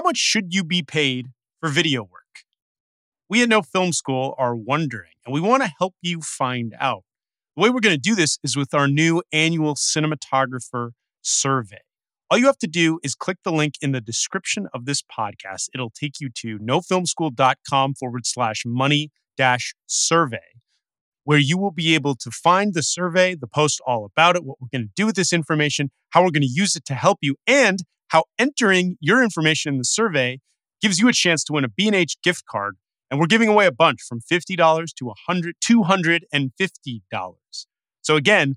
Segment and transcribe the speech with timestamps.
[0.00, 1.26] How much should you be paid
[1.60, 2.46] for video work?
[3.28, 7.04] We at No Film School are wondering, and we want to help you find out.
[7.54, 11.82] The way we're going to do this is with our new annual cinematographer survey.
[12.30, 15.68] All you have to do is click the link in the description of this podcast.
[15.74, 20.38] It'll take you to nofilmschool.com forward slash money dash survey,
[21.24, 24.62] where you will be able to find the survey, the post all about it, what
[24.62, 27.18] we're going to do with this information, how we're going to use it to help
[27.20, 30.38] you, and how entering your information in the survey
[30.80, 32.76] gives you a chance to win a B&H gift card.
[33.10, 37.00] And we're giving away a bunch from $50 to 100 $250.
[38.02, 38.56] So again,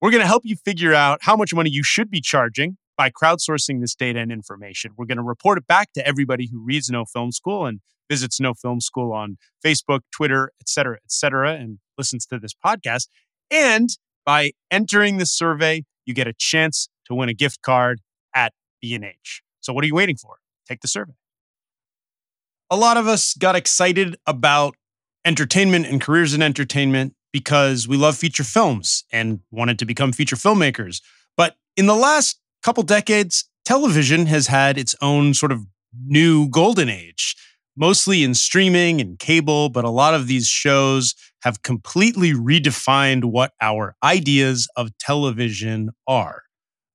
[0.00, 3.10] we're going to help you figure out how much money you should be charging by
[3.10, 4.92] crowdsourcing this data and information.
[4.96, 8.40] We're going to report it back to everybody who reads No Film School and visits
[8.40, 13.08] No Film School on Facebook, Twitter, et cetera, et cetera, and listens to this podcast.
[13.50, 13.90] And
[14.24, 18.00] by entering the survey, you get a chance to win a gift card
[18.34, 18.52] at
[18.82, 19.42] B&H.
[19.60, 20.36] So what are you waiting for?
[20.68, 21.14] Take the survey.
[22.70, 24.76] A lot of us got excited about
[25.24, 30.36] entertainment and careers in entertainment because we love feature films and wanted to become feature
[30.36, 31.00] filmmakers.
[31.36, 35.66] But in the last couple decades, television has had its own sort of
[36.06, 37.36] new golden age,
[37.76, 43.52] mostly in streaming and cable, but a lot of these shows have completely redefined what
[43.60, 46.42] our ideas of television are.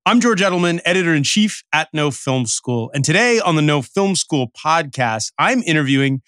[0.07, 2.89] I'm George Edelman, editor in chief at No Film School.
[2.93, 6.21] And today on the No Film School podcast, I'm interviewing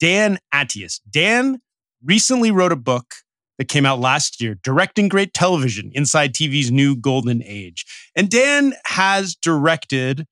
[0.00, 1.02] Dan Attias.
[1.10, 1.60] Dan
[2.02, 3.16] recently wrote a book
[3.58, 7.84] that came out last year, Directing Great Television Inside TV's New Golden Age.
[8.16, 10.26] And Dan has directed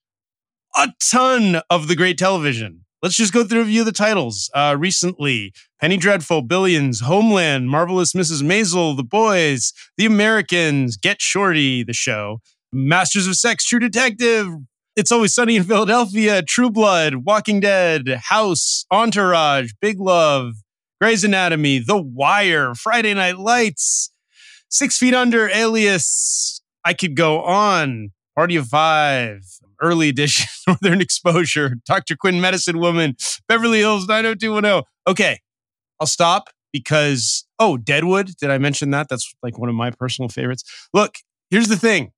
[0.75, 2.87] a ton of the great television.
[3.03, 4.51] Let's just go through a few of the titles.
[4.55, 8.43] Uh, recently, Penny Dreadful, Billions, Homeland, Marvelous Mrs.
[8.43, 12.41] Maisel, The Boys, The Americans, Get Shorty, the show,
[12.73, 14.49] Masters of Sex, True Detective,
[14.95, 20.55] It's Always Sunny in Philadelphia, True Blood, Walking Dead, House, Entourage, Big Love,
[21.01, 24.13] Grey's Anatomy, The Wire, Friday Night Lights,
[24.69, 26.61] Six Feet Under, Alias.
[26.85, 28.11] I could go on.
[28.37, 29.41] Party of Five,
[29.83, 32.15] Early Edition, Northern Exposure, Dr.
[32.15, 33.17] Quinn, Medicine Woman,
[33.49, 34.85] Beverly Hills 90210.
[35.09, 35.41] Okay,
[35.99, 38.37] I'll stop because, oh, Deadwood.
[38.41, 39.09] Did I mention that?
[39.09, 40.63] That's like one of my personal favorites.
[40.95, 41.17] Look,
[41.51, 42.13] here's the thing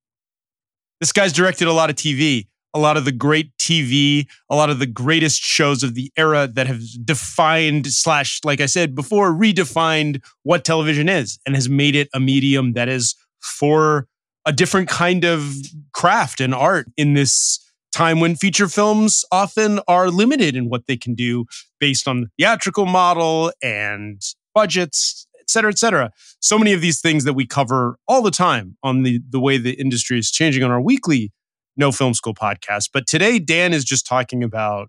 [1.01, 4.71] this guy's directed a lot of TV a lot of the great TV, a lot
[4.71, 9.33] of the greatest shows of the era that have defined slash, like I said before,
[9.33, 14.07] redefined what television is and has made it a medium that is for
[14.47, 15.55] a different kind of
[15.93, 17.59] craft and art in this
[17.93, 21.45] time when feature films often are limited in what they can do
[21.81, 24.23] based on the theatrical model and
[24.55, 25.27] budgets.
[25.30, 26.11] et cetera, et cetera.
[26.41, 29.59] So many of these things that we cover all the time on the, the way
[29.59, 31.33] the industry is changing on our weekly
[31.77, 32.91] no Film School podcast.
[32.93, 34.89] But today, Dan is just talking about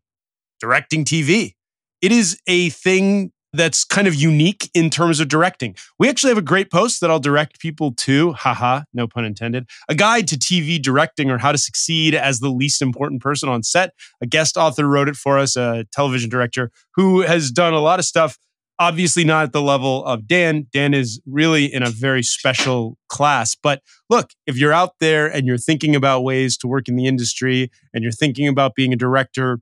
[0.60, 1.54] directing TV.
[2.02, 5.76] It is a thing that's kind of unique in terms of directing.
[6.00, 9.68] We actually have a great post that I'll direct people to, haha, no pun intended,
[9.90, 13.64] a guide to TV directing or how to succeed as the least important person on
[13.64, 13.92] set.
[14.22, 18.00] A guest author wrote it for us, a television director who has done a lot
[18.00, 18.38] of stuff
[18.82, 20.66] obviously not at the level of Dan.
[20.74, 23.56] Dan is really in a very special class.
[23.56, 27.06] But look, if you're out there and you're thinking about ways to work in the
[27.06, 29.60] industry and you're thinking about being a director,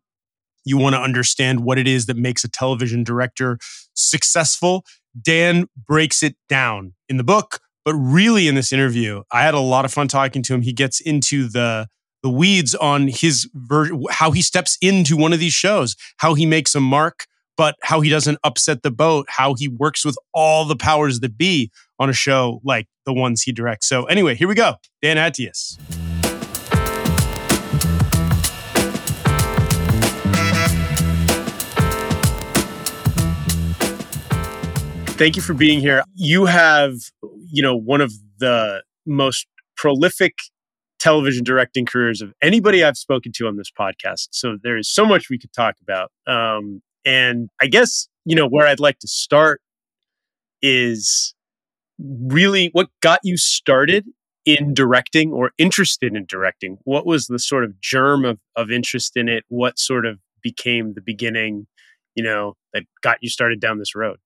[0.63, 3.57] you want to understand what it is that makes a television director
[3.93, 4.85] successful.
[5.21, 9.59] Dan breaks it down in the book, but really in this interview, I had a
[9.59, 10.61] lot of fun talking to him.
[10.61, 11.87] He gets into the
[12.21, 16.45] the weeds on his ver- how he steps into one of these shows, how he
[16.45, 17.25] makes a mark,
[17.59, 21.37] but how he doesn't upset the boat, how he works with all the powers that
[21.37, 23.85] be on a show like the ones he directs.
[23.85, 24.75] So, anyway, here we go.
[25.01, 25.77] Dan Attias.
[35.17, 36.01] Thank you for being here.
[36.15, 36.93] You have,
[37.51, 40.35] you know, one of the most prolific
[40.97, 44.29] television directing careers of anybody I've spoken to on this podcast.
[44.31, 46.09] So there is so much we could talk about.
[46.25, 49.61] Um, and I guess, you know, where I'd like to start
[50.61, 51.33] is
[51.97, 54.05] really what got you started
[54.45, 56.77] in directing or interested in directing?
[56.83, 59.43] What was the sort of germ of, of interest in it?
[59.47, 61.65] What sort of became the beginning,
[62.13, 64.17] you know, that got you started down this road?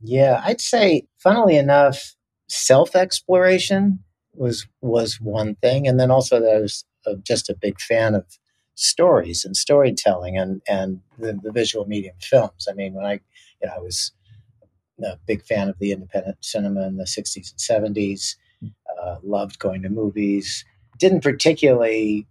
[0.00, 2.16] Yeah, I'd say, funnily enough,
[2.48, 4.00] self exploration
[4.34, 8.16] was was one thing, and then also that I was uh, just a big fan
[8.16, 8.26] of
[8.74, 12.66] stories and storytelling and and the, the visual medium films.
[12.70, 13.20] I mean, when I
[13.60, 14.12] you know I was
[15.04, 18.36] a big fan of the independent cinema in the 60s and 70s.
[19.02, 20.64] Uh, loved going to movies.
[20.98, 22.28] Didn't particularly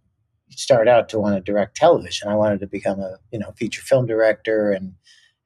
[0.49, 2.29] start out to want to direct television.
[2.29, 4.93] I wanted to become a you know feature film director, and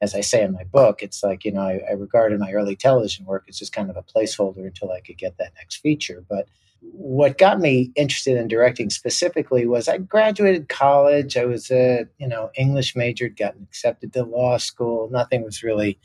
[0.02, 2.76] as I say in my book, it's like you know I, I regarded my early
[2.76, 6.24] television work as just kind of a placeholder until I could get that next feature.
[6.30, 6.48] But
[6.82, 11.38] what got me interested in directing specifically was I graduated college.
[11.38, 15.10] I was a you know English major, gotten accepted to law school.
[15.12, 16.00] Nothing was really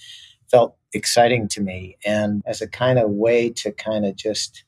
[0.51, 4.65] felt exciting to me, and as a kind of way to kind of just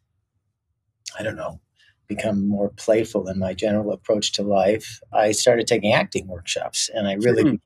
[1.18, 1.60] I don't know
[2.08, 7.08] become more playful in my general approach to life, I started taking acting workshops, and
[7.08, 7.60] I really mm.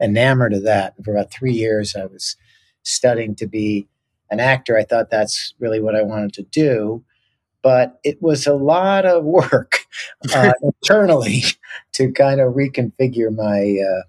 [0.00, 0.94] enamored of that.
[1.02, 2.36] For about three years, I was
[2.82, 3.88] studying to be
[4.30, 4.76] an actor.
[4.76, 7.04] I thought that's really what I wanted to do
[7.62, 9.86] but it was a lot of work
[10.34, 11.44] uh, internally
[11.92, 14.02] to kind of reconfigure my uh,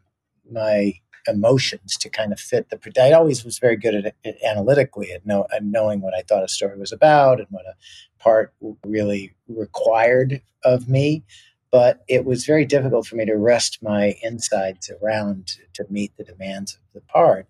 [0.51, 0.93] my
[1.27, 3.01] emotions to kind of fit the.
[3.01, 6.43] I always was very good at it analytically at, know, at knowing what I thought
[6.43, 7.75] a story was about and what a
[8.21, 8.53] part
[8.85, 11.23] really required of me.
[11.71, 16.11] But it was very difficult for me to rest my insides around to, to meet
[16.17, 17.47] the demands of the part.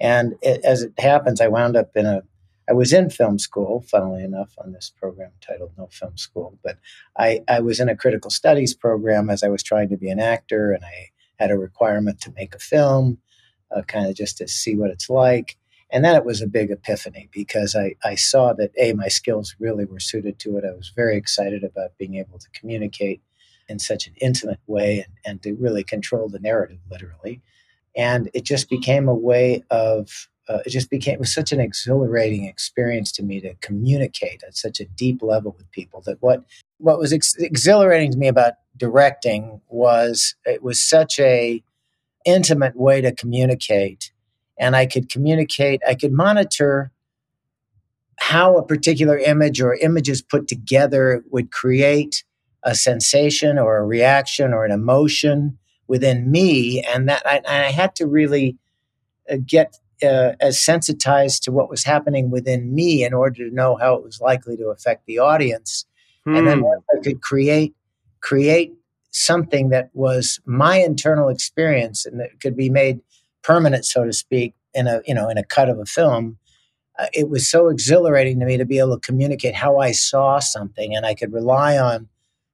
[0.00, 2.22] And it, as it happens, I wound up in a
[2.68, 6.58] I was in film school, funnily enough, on this program titled No Film School.
[6.62, 6.78] But
[7.16, 10.20] I, I was in a critical studies program as I was trying to be an
[10.20, 13.18] actor, and I had a requirement to make a film,
[13.74, 15.56] uh, kind of just to see what it's like.
[15.90, 19.56] And then it was a big epiphany because I, I saw that, A, my skills
[19.58, 20.64] really were suited to it.
[20.64, 23.22] I was very excited about being able to communicate
[23.68, 27.40] in such an intimate way and, and to really control the narrative, literally.
[27.96, 31.60] And it just became a way of uh, it just became it was such an
[31.60, 36.44] exhilarating experience to me to communicate at such a deep level with people that what
[36.78, 41.62] what was ex- exhilarating to me about directing was it was such a
[42.24, 44.12] intimate way to communicate
[44.58, 46.90] and i could communicate i could monitor
[48.18, 52.24] how a particular image or images put together would create
[52.64, 55.56] a sensation or a reaction or an emotion
[55.86, 58.58] within me and that I, I had to really
[59.30, 63.76] uh, get uh, as sensitized to what was happening within me in order to know
[63.76, 65.86] how it was likely to affect the audience.
[66.24, 66.36] Hmm.
[66.36, 66.66] And then hmm.
[66.96, 67.74] I could create
[68.20, 68.72] create
[69.10, 73.00] something that was my internal experience and that could be made
[73.42, 76.38] permanent, so to speak, in a you know in a cut of a film.
[76.98, 80.38] Uh, it was so exhilarating to me to be able to communicate how I saw
[80.38, 82.08] something, and I could rely on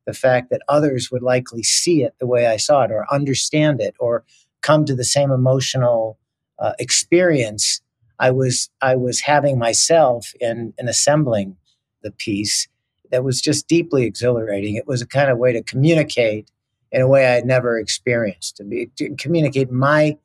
[0.06, 3.80] the fact that others would likely see it the way I saw it, or understand
[3.80, 4.24] it, or
[4.60, 6.18] come to the same emotional
[6.58, 7.80] uh, experience
[8.18, 11.56] I was I was having myself in in assembling
[12.02, 12.68] the piece
[13.10, 14.76] that was just deeply exhilarating.
[14.76, 16.50] It was a kind of way to communicate
[16.92, 20.16] in a way I had never experienced to be to communicate my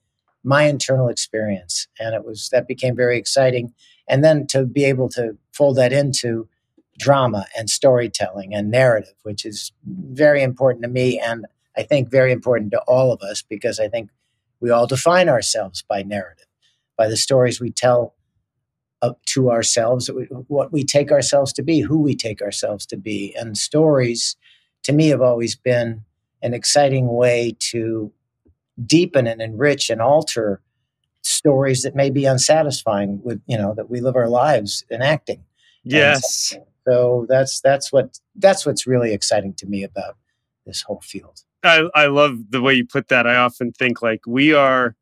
[0.43, 3.73] my internal experience, and it was that became very exciting.
[4.07, 6.47] And then to be able to fold that into
[6.97, 11.45] drama and storytelling and narrative, which is very important to me, and
[11.77, 14.09] I think very important to all of us because I think
[14.59, 16.47] we all define ourselves by narrative,
[16.97, 18.15] by the stories we tell
[19.01, 20.09] up to ourselves,
[20.47, 23.33] what we take ourselves to be, who we take ourselves to be.
[23.37, 24.35] And stories,
[24.83, 26.03] to me, have always been
[26.41, 28.11] an exciting way to
[28.85, 30.61] deepen and enrich and alter
[31.21, 35.43] stories that may be unsatisfying with, you know, that we live our lives enacting.
[35.83, 36.49] Yes.
[36.49, 40.17] So, so that's that's what that's what's really exciting to me about
[40.65, 41.43] this whole field.
[41.63, 43.27] I, I love the way you put that.
[43.27, 44.95] I often think like we are,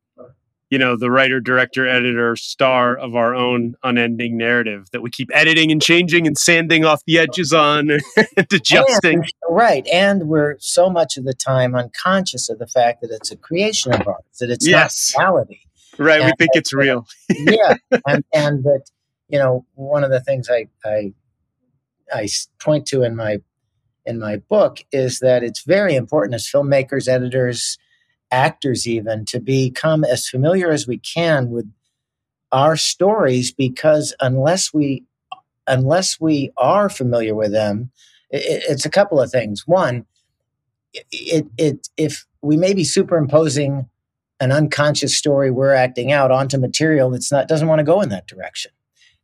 [0.70, 5.30] you know, the writer, director, editor, star of our own unending narrative that we keep
[5.34, 7.92] editing and changing and sanding off the edges on
[8.38, 9.20] and adjusting.
[9.20, 9.88] And, right.
[9.88, 13.94] And we're so much of the time unconscious of the fact that it's a creation
[13.94, 15.14] of ours, that it's yes.
[15.16, 15.60] not reality.
[15.98, 16.22] Right.
[16.22, 17.08] And we think that, it's real.
[17.30, 17.76] yeah.
[18.08, 18.84] And, and that,
[19.30, 21.14] you know, one of the things I, I,
[22.14, 22.28] I
[22.60, 23.42] point to in my
[24.08, 27.78] in my book is that it's very important as filmmakers, editors,
[28.32, 31.70] actors, even to become as familiar as we can with
[32.52, 35.04] our stories because unless we
[35.68, 37.92] unless we are familiar with them,
[38.30, 39.68] it, it's a couple of things.
[39.68, 40.06] One,
[40.94, 43.90] it, it if we may be superimposing
[44.40, 48.10] an unconscious story we're acting out onto material that's not doesn't want to go in
[48.10, 48.72] that direction.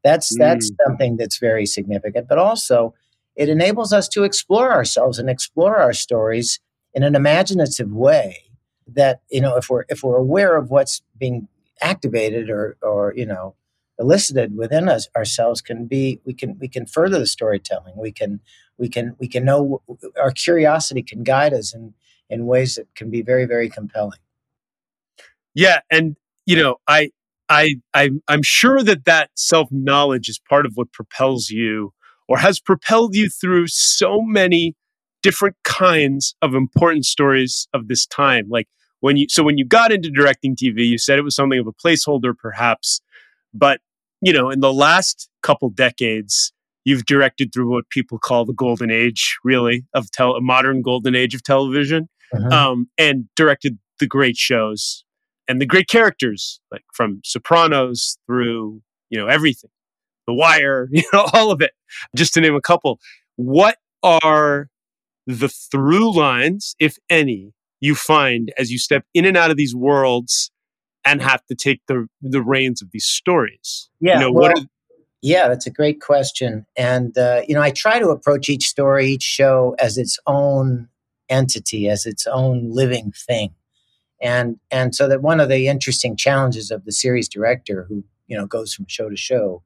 [0.04, 0.76] That's that's mm.
[0.86, 2.28] something that's very significant.
[2.28, 2.94] But also,
[3.36, 6.60] it enables us to explore ourselves and explore our stories
[6.94, 8.44] in an imaginative way
[8.88, 11.48] that you know if we're if we're aware of what's being
[11.82, 13.56] activated or or you know
[14.00, 17.94] elicited within us ourselves can be we can we can further the storytelling.
[17.96, 18.40] We can
[18.78, 19.82] we can we can know
[20.20, 21.94] our curiosity can guide us in
[22.30, 24.20] in ways that can be very very compelling.
[25.54, 27.12] Yeah and you know i
[27.50, 31.94] i, I i'm sure that that self knowledge is part of what propels you
[32.28, 34.76] or has propelled you through so many
[35.22, 38.48] different kinds of important stories of this time.
[38.50, 38.68] Like
[39.00, 41.68] when you, so when you got into directing TV, you said it was something of
[41.68, 43.02] a placeholder, perhaps,
[43.54, 43.80] but
[44.22, 46.54] you know, in the last couple decades,
[46.86, 51.14] you've directed through what people call the golden age, really, of tel- a modern golden
[51.14, 52.72] age of television, uh-huh.
[52.72, 55.04] um, and directed the great shows
[55.48, 59.70] and the great characters, like from Sopranos through you know everything,
[60.28, 61.72] The Wire, you know all of it,
[62.16, 63.00] just to name a couple.
[63.36, 64.70] What are
[65.26, 69.76] the through lines, if any, you find as you step in and out of these
[69.76, 70.52] worlds
[71.06, 73.90] and have to take the the reins of these stories?
[74.00, 74.66] Yeah, you know, well, what are,
[75.22, 79.08] yeah, that's a great question, and uh, you know, I try to approach each story,
[79.08, 80.90] each show as its own
[81.30, 83.54] entity, as its own living thing,
[84.22, 88.38] and and so that one of the interesting challenges of the series director, who you
[88.38, 89.64] know goes from show to show,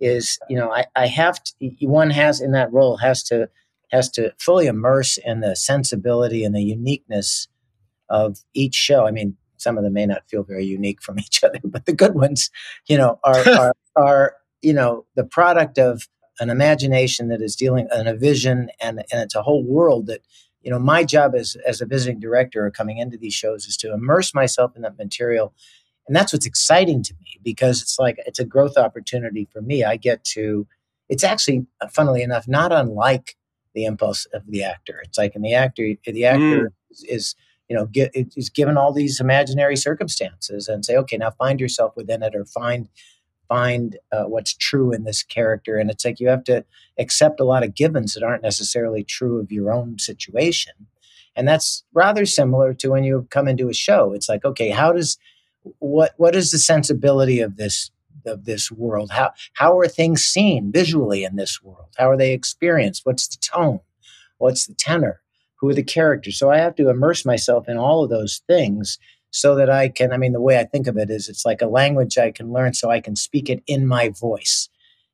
[0.00, 3.48] is you know I, I have to one has in that role has to
[3.90, 7.48] has to fully immerse in the sensibility and the uniqueness
[8.10, 9.06] of each show.
[9.06, 11.92] I mean, some of them may not feel very unique from each other, but the
[11.92, 12.50] good ones,
[12.86, 16.08] you know, are are, are you know the product of
[16.40, 20.20] an imagination that is dealing and a vision and and it's a whole world that
[20.62, 23.76] you know my job as as a visiting director or coming into these shows is
[23.76, 25.52] to immerse myself in that material
[26.08, 29.84] and that's what's exciting to me because it's like it's a growth opportunity for me
[29.84, 30.66] i get to
[31.08, 33.36] it's actually funnily enough not unlike
[33.74, 36.72] the impulse of the actor it's like in the actor the actor mm.
[36.90, 37.34] is, is
[37.68, 41.94] you know, get is given all these imaginary circumstances and say, okay, now find yourself
[41.96, 42.88] within it or find
[43.46, 45.78] find uh, what's true in this character.
[45.78, 46.64] And it's like you have to
[46.98, 50.74] accept a lot of givens that aren't necessarily true of your own situation.
[51.34, 54.12] And that's rather similar to when you come into a show.
[54.12, 55.18] It's like, okay, how does
[55.78, 57.90] what what is the sensibility of this
[58.26, 59.10] of this world?
[59.10, 61.88] How how are things seen visually in this world?
[61.96, 63.02] How are they experienced?
[63.04, 63.80] What's the tone?
[64.38, 65.20] What's the tenor?
[65.58, 66.38] who are the characters.
[66.38, 68.98] So I have to immerse myself in all of those things
[69.30, 71.60] so that I can, I mean, the way I think of it is it's like
[71.60, 74.68] a language I can learn so I can speak it in my voice.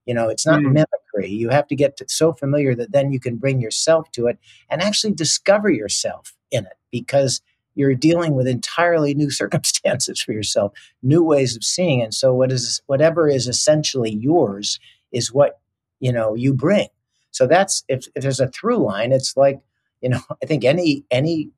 [0.07, 0.73] You know, it's not mm.
[0.73, 1.29] mimicry.
[1.29, 4.39] You have to get to, so familiar that then you can bring yourself to it
[4.69, 7.41] and actually discover yourself in it because
[7.75, 12.03] you're dealing with entirely new circumstances for yourself, new ways of seeing.
[12.03, 14.79] And so what is whatever is essentially yours
[15.13, 15.61] is what,
[16.01, 16.89] you know, you bring.
[17.31, 19.61] So that's if, if there's a through line, it's like
[20.05, 21.51] you know, I think any any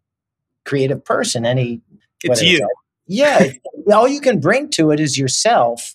[0.65, 1.83] creative person, any
[2.25, 2.67] it's you.
[3.07, 3.51] yeah,
[3.93, 5.95] all you can bring to it is yourself,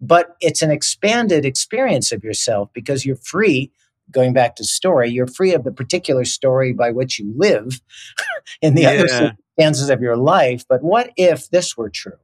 [0.00, 3.70] but it's an expanded experience of yourself because you're free.
[4.10, 7.80] Going back to story, you're free of the particular story by which you live
[8.62, 8.90] in the yeah.
[8.90, 10.64] other circumstances of your life.
[10.68, 12.18] But what if this were true?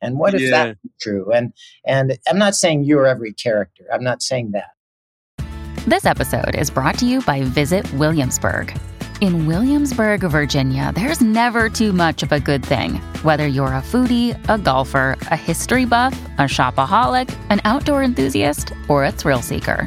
[0.00, 0.50] And what if yeah.
[0.50, 1.32] that were true?
[1.32, 1.52] And
[1.84, 3.84] and I'm not saying you're every character.
[3.92, 4.70] I'm not saying that.
[5.86, 8.76] This episode is brought to you by Visit Williamsburg.
[9.22, 12.96] In Williamsburg, Virginia, there's never too much of a good thing.
[13.22, 19.04] Whether you're a foodie, a golfer, a history buff, a shopaholic, an outdoor enthusiast, or
[19.04, 19.86] a thrill seeker,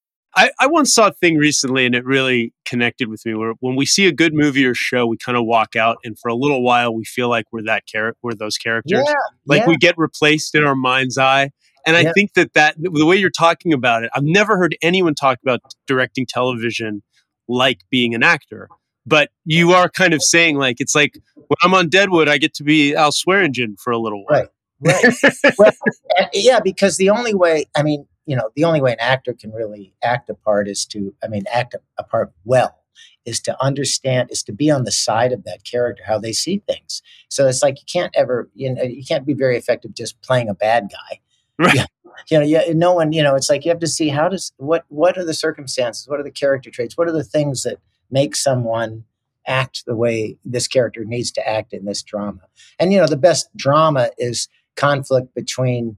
[0.35, 3.75] I, I once saw a thing recently and it really connected with me where when
[3.75, 6.35] we see a good movie or show, we kind of walk out and for a
[6.35, 9.03] little while we feel like we're that character, we're those characters.
[9.05, 9.13] Yeah,
[9.45, 9.67] like yeah.
[9.67, 11.51] we get replaced in our mind's eye.
[11.85, 15.15] And I think that that the way you're talking about it, I've never heard anyone
[15.15, 17.01] talk about directing television
[17.47, 18.69] like being an actor.
[19.05, 22.53] But you are kind of saying like it's like when I'm on Deadwood, I get
[22.55, 24.41] to be Al Swearingen for a little while.
[24.41, 24.49] Right.
[24.83, 25.53] Right.
[25.57, 25.71] well,
[26.33, 29.51] yeah, because the only way, I mean, you know, the only way an actor can
[29.51, 32.77] really act a part is to, I mean, act a, a part well
[33.25, 36.61] is to understand, is to be on the side of that character, how they see
[36.67, 37.01] things.
[37.29, 40.49] So it's like you can't ever, you know, you can't be very effective just playing
[40.49, 41.19] a bad guy.
[41.57, 41.75] Right.
[41.75, 41.85] Yeah,
[42.29, 44.51] you know, yeah, no one, you know, it's like you have to see how does
[44.57, 47.77] what what are the circumstances, what are the character traits, what are the things that
[48.09, 49.03] make someone
[49.47, 52.41] act the way this character needs to act in this drama.
[52.79, 55.97] And you know, the best drama is conflict between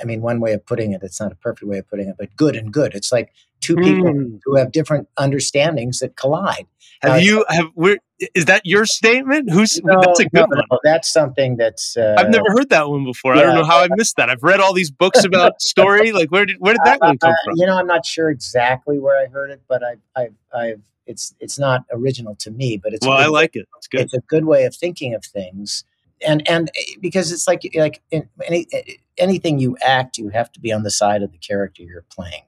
[0.00, 2.16] I mean, one way of putting it, it's not a perfect way of putting it,
[2.18, 2.94] but good and good.
[2.94, 4.40] It's like two people Mm.
[4.44, 6.66] who have different understandings that collide.
[7.02, 7.98] Have Uh, you have where
[8.34, 9.50] is that your statement?
[9.50, 10.64] Who's No, that's a good no, one.
[10.70, 11.96] no, that's something that's.
[11.96, 13.34] Uh, I've never heard that one before.
[13.34, 14.30] I don't know how I missed that.
[14.30, 16.12] I've read all these books about story.
[16.12, 17.54] Like where did where did that one come Uh, from?
[17.56, 20.80] You know, I'm not sure exactly where I heard it, but I've, I've, I've.
[21.06, 23.06] It's, it's not original to me, but it's.
[23.06, 23.66] Well, I like it.
[23.76, 24.00] It's good.
[24.00, 25.84] it's a good way of thinking of things
[26.26, 28.82] and and eh, because it's like like in any eh,
[29.18, 32.42] anything you act you have to be on the side of the character you're playing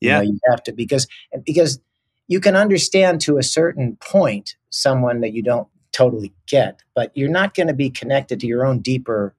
[0.00, 0.16] you Yeah.
[0.16, 1.06] know, you have to because
[1.44, 1.80] because
[2.28, 7.28] you can understand to a certain point someone that you don't totally get but you're
[7.30, 9.34] not going to be connected to your own deeper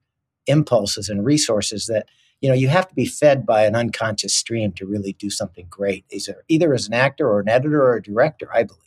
[0.46, 2.06] impulses and resources that
[2.40, 5.66] you know you have to be fed by an unconscious stream to really do something
[5.68, 8.80] great either either as an actor or an editor or a director i believe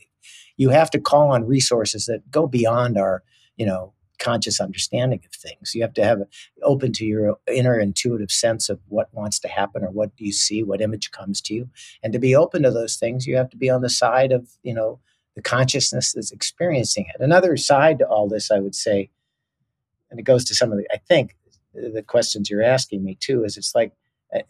[0.58, 3.24] you have to call on resources that go beyond our
[3.58, 5.74] you know conscious understanding of things.
[5.74, 6.24] You have to have
[6.64, 10.64] open to your inner intuitive sense of what wants to happen or what you see
[10.64, 11.70] what image comes to you.
[12.04, 14.50] And to be open to those things you have to be on the side of
[14.64, 15.00] you know
[15.36, 17.22] the consciousness that's experiencing it.
[17.22, 19.10] Another side to all this i would say
[20.12, 21.36] and it goes to some of the i think
[21.74, 23.94] the questions you're asking me too is it's like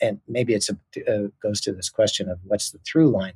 [0.01, 3.33] and maybe it's a uh, goes to this question of what's the through line.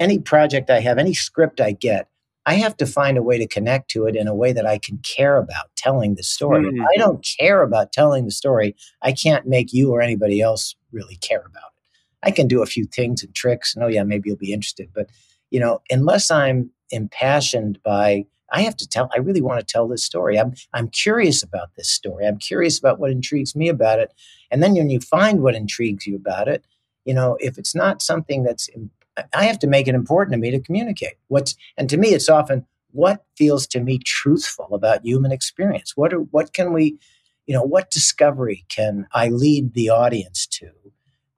[0.00, 2.08] Any project i have any script i get
[2.46, 4.78] i have to find a way to connect to it in a way that i
[4.78, 6.76] can care about telling the story Hmm.
[6.80, 10.74] if i don't care about telling the story i can't make you or anybody else
[10.92, 11.82] really care about it
[12.22, 14.88] i can do a few things and tricks and oh yeah maybe you'll be interested
[14.94, 15.08] but
[15.50, 19.88] you know unless i'm impassioned by I have to tell I really want to tell
[19.88, 20.38] this story.
[20.38, 22.24] I'm I'm curious about this story.
[22.24, 24.14] I'm curious about what intrigues me about it.
[24.52, 26.64] And then when you find what intrigues you about it,
[27.04, 28.70] you know, if it's not something that's
[29.34, 31.14] I have to make it important to me to communicate.
[31.28, 35.96] What's and to me it's often what feels to me truthful about human experience.
[35.96, 36.98] What are what can we
[37.46, 40.68] you know, what discovery can I lead the audience to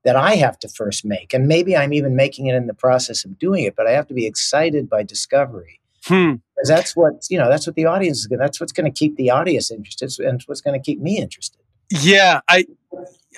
[0.04, 1.35] that I have to first make?
[1.35, 4.06] And maybe I'm even making it in the process of doing it, but I have
[4.08, 6.37] to be excited by discovery Hmm.
[6.54, 9.17] because that's what you know that's what the audience is that's what's going to keep
[9.17, 11.60] the audience interested and what's going to keep me interested
[11.91, 12.67] Yeah, I,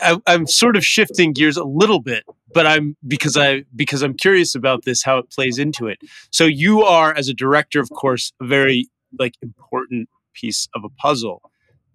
[0.03, 4.15] I I'm sort of shifting gears a little bit, but I'm because I because I'm
[4.15, 5.99] curious about this how it plays into it.
[6.31, 10.89] So you are as a director, of course, a very like important piece of a
[10.91, 11.43] puzzle,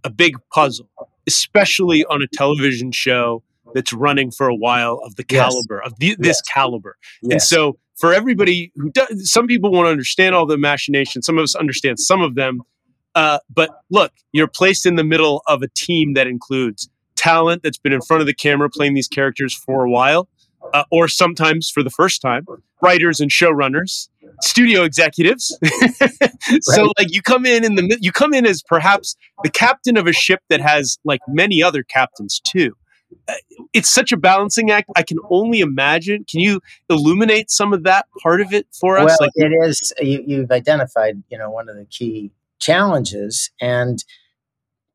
[0.04, 0.90] a big puzzle,
[1.28, 5.42] especially on a television show that's running for a while of the Yes.
[5.42, 6.42] caliber of the, this Yes.
[6.54, 6.98] caliber.
[7.24, 11.26] And so for everybody who does, some people won't understand all the machinations.
[11.26, 12.62] Some of us understand some of them.
[13.16, 17.78] Uh, but look, you're placed in the middle of a team that includes talent that's
[17.78, 20.28] been in front of the camera playing these characters for a while,
[20.74, 22.46] uh, or sometimes for the first time,
[22.82, 24.10] writers and showrunners,
[24.42, 25.58] studio executives.
[26.62, 30.08] so like you come in in the you come in as perhaps the captain of
[30.08, 32.74] a ship that has like many other captains too.
[33.28, 33.34] Uh,
[33.74, 34.90] It's such a balancing act.
[34.96, 36.26] I can only imagine.
[36.30, 39.06] Can you illuminate some of that part of it for us?
[39.06, 44.04] well like it is you, you've identified you know one of the key challenges and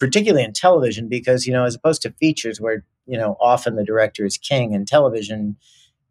[0.01, 3.85] particularly in television because you know as opposed to features where you know often the
[3.85, 5.57] director is king in television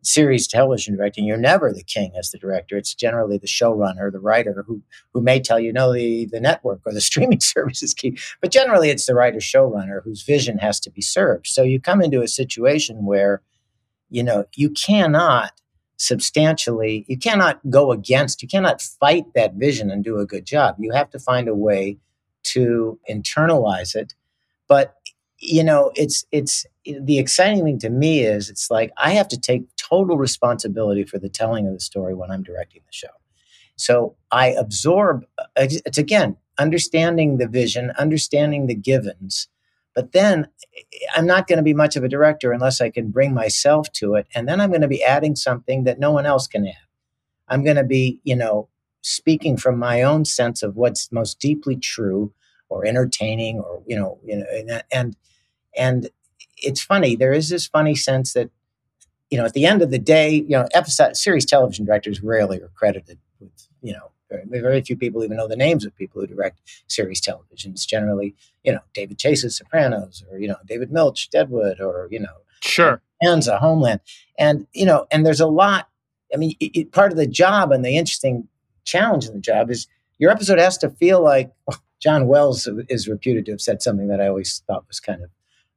[0.01, 2.77] series television directing you're never the king as the director.
[2.77, 4.81] It's generally the showrunner the writer who
[5.13, 8.17] who may tell you no the the network or the streaming service is key.
[8.41, 11.47] But generally it's the writer showrunner whose vision has to be served.
[11.47, 13.41] So you come into a situation where
[14.09, 15.51] you know you cannot
[15.97, 20.75] substantially you cannot go against you cannot fight that vision and do a good job.
[20.79, 21.97] You have to find a way
[22.43, 24.13] to internalize it.
[24.67, 24.95] But
[25.39, 29.39] you know it's it's the exciting thing to me is it's like i have to
[29.39, 33.07] take total responsibility for the telling of the story when i'm directing the show.
[33.75, 39.47] So i absorb uh, it's again understanding the vision understanding the givens
[39.95, 40.47] but then
[41.15, 44.15] i'm not going to be much of a director unless i can bring myself to
[44.15, 46.73] it and then i'm going to be adding something that no one else can add.
[47.47, 48.67] I'm going to be you know
[49.01, 52.33] speaking from my own sense of what's most deeply true
[52.69, 55.15] or entertaining or you know you know and and,
[55.77, 56.09] and
[56.57, 58.49] it's funny there is this funny sense that
[59.29, 62.59] you know at the end of the day you know episode series television directors rarely
[62.61, 66.21] are credited with you know very, very few people even know the names of people
[66.21, 70.91] who direct series television it's generally you know david chase's sopranos or you know david
[70.91, 73.01] milch deadwood or you know sure.
[73.23, 73.99] Gansa, Homeland,
[74.37, 75.89] and you know, and there's a lot.
[76.33, 78.47] I mean, it, it- part of the job and the interesting
[78.89, 83.07] challenge in the job is your episode has to feel like oh, John Wells is
[83.07, 85.29] reputed to have said something that I always thought was kind of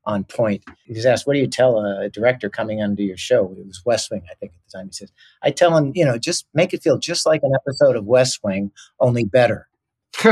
[0.04, 0.64] on point.
[0.84, 3.82] He was asked, "What do you tell a director coming onto your show?" It was
[3.84, 4.86] West Wing, I think, at the time.
[4.86, 7.96] He says, "I tell him, you know, just make it feel just like an episode
[7.96, 9.68] of West Wing, only better."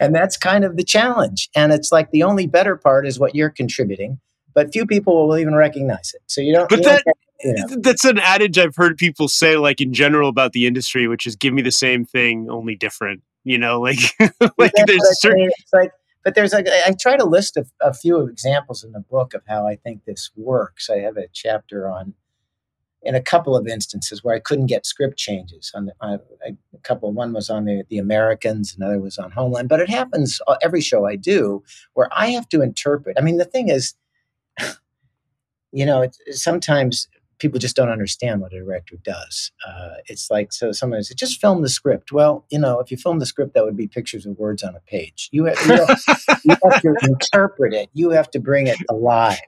[0.00, 1.50] and that's kind of the challenge.
[1.54, 4.18] And it's like the only better part is what you're contributing,
[4.54, 6.22] but few people will even recognize it.
[6.26, 6.68] So you don't.
[6.68, 7.76] But you don't that- get- know.
[7.80, 11.36] That's an adage I've heard people say, like in general about the industry, which is
[11.36, 13.98] "give me the same thing, only different." You know, like
[14.58, 15.50] like Yeah, there's certain.
[15.58, 15.92] it's like,
[16.24, 19.42] but there's like I try to list a, a few examples in the book of
[19.48, 20.90] how I think this works.
[20.90, 22.14] I have a chapter on
[23.02, 26.78] in a couple of instances where I couldn't get script changes on, the, a, a
[26.82, 27.12] couple.
[27.12, 29.68] One was on the, the Americans, another was on Homeland.
[29.68, 31.62] But it happens uh, every show I do
[31.94, 33.16] where I have to interpret.
[33.18, 33.94] I mean, the thing is,
[35.72, 39.52] you know, it's, sometimes people just don't understand what a director does.
[39.66, 42.12] Uh, it's like so someone says, just film the script.
[42.12, 44.74] Well, you know, if you film the script, that would be pictures of words on
[44.74, 45.28] a page.
[45.32, 46.04] You have, you have,
[46.44, 47.90] you have to interpret it.
[47.94, 49.40] You have to bring it alive.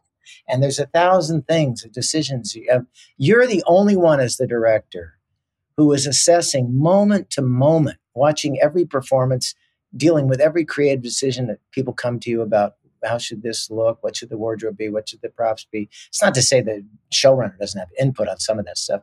[0.48, 2.55] And there's a thousand things, decisions.
[2.55, 5.18] You have, you're the only one as the director
[5.76, 9.55] who is assessing moment to moment, watching every performance,
[9.96, 14.02] dealing with every creative decision that people come to you about how should this look?
[14.02, 14.88] What should the wardrobe be?
[14.88, 15.88] What should the props be?
[16.08, 19.02] It's not to say the showrunner doesn't have input on some of that stuff.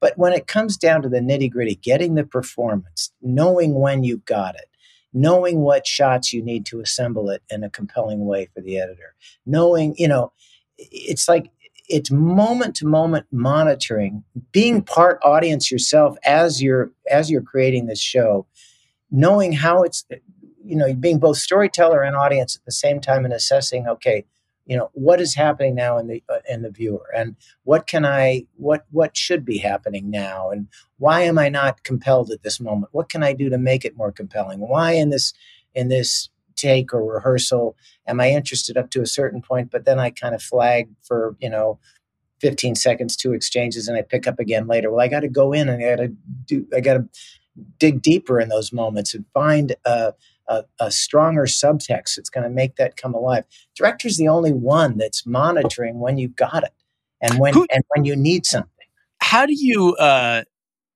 [0.00, 4.24] But when it comes down to the nitty gritty, getting the performance, knowing when you've
[4.24, 4.66] got it,
[5.12, 9.14] knowing what shots you need to assemble it in a compelling way for the editor,
[9.44, 10.32] knowing, you know,
[10.76, 11.50] it's like
[11.88, 18.00] it's moment to moment monitoring, being part audience yourself as you're as you're creating this
[18.00, 18.46] show,
[19.10, 20.04] knowing how it's
[20.68, 24.24] you know being both storyteller and audience at the same time and assessing okay
[24.68, 27.06] you know what is happening now in the uh, in the viewer?
[27.16, 30.50] And what can i what what should be happening now?
[30.50, 32.92] And why am i not compelled at this moment?
[32.92, 34.60] What can i do to make it more compelling?
[34.60, 35.32] Why in this
[35.74, 37.76] in this take or rehearsal
[38.06, 41.36] am i interested up to a certain point but then i kind of flag for
[41.38, 41.78] you know
[42.40, 44.90] 15 seconds two exchanges and i pick up again later?
[44.90, 46.12] Well i got to go in and i got to
[46.46, 47.08] do i got to
[47.78, 50.12] dig deeper in those moments and find a,
[50.48, 53.44] a, a stronger subtext that's going to make that come alive.
[53.76, 56.72] Director's the only one that's monitoring when you've got it
[57.20, 58.70] and when Who- and when you need something.
[59.20, 60.44] How do you uh,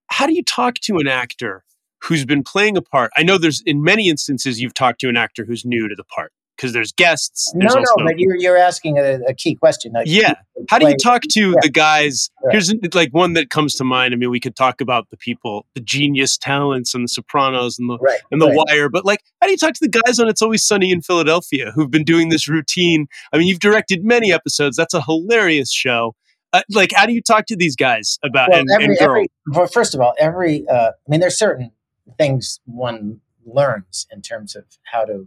[0.09, 1.65] how do you talk to an actor
[2.03, 3.11] who's been playing a part?
[3.17, 6.05] I know there's in many instances you've talked to an actor who's new to the
[6.05, 7.53] part because there's guests.
[7.55, 9.93] There's no, also, no, but you're you're asking a, a key question.
[9.93, 10.35] Like, Yeah.
[10.69, 11.57] How do you talk to Yeah.
[11.61, 12.31] the guys?
[12.43, 12.53] Right.
[12.53, 14.15] Here's like one that comes to mind.
[14.15, 17.91] I mean, we could talk about the people, the genius talents, and the Sopranos, and
[17.91, 18.65] the right and the right.
[18.69, 18.89] Wire.
[18.89, 21.73] But like, how do you talk to the guys on It's Always Sunny in Philadelphia
[21.75, 23.07] who've been doing this routine?
[23.33, 24.77] I mean, you've directed many episodes.
[24.77, 26.15] That's a hilarious show.
[26.53, 29.29] Uh, like, how do you talk to these guys about well, and, every, and every
[29.51, 31.73] well, first of all, every uh, I mean, there's certain
[32.19, 35.27] things one learns in terms of how to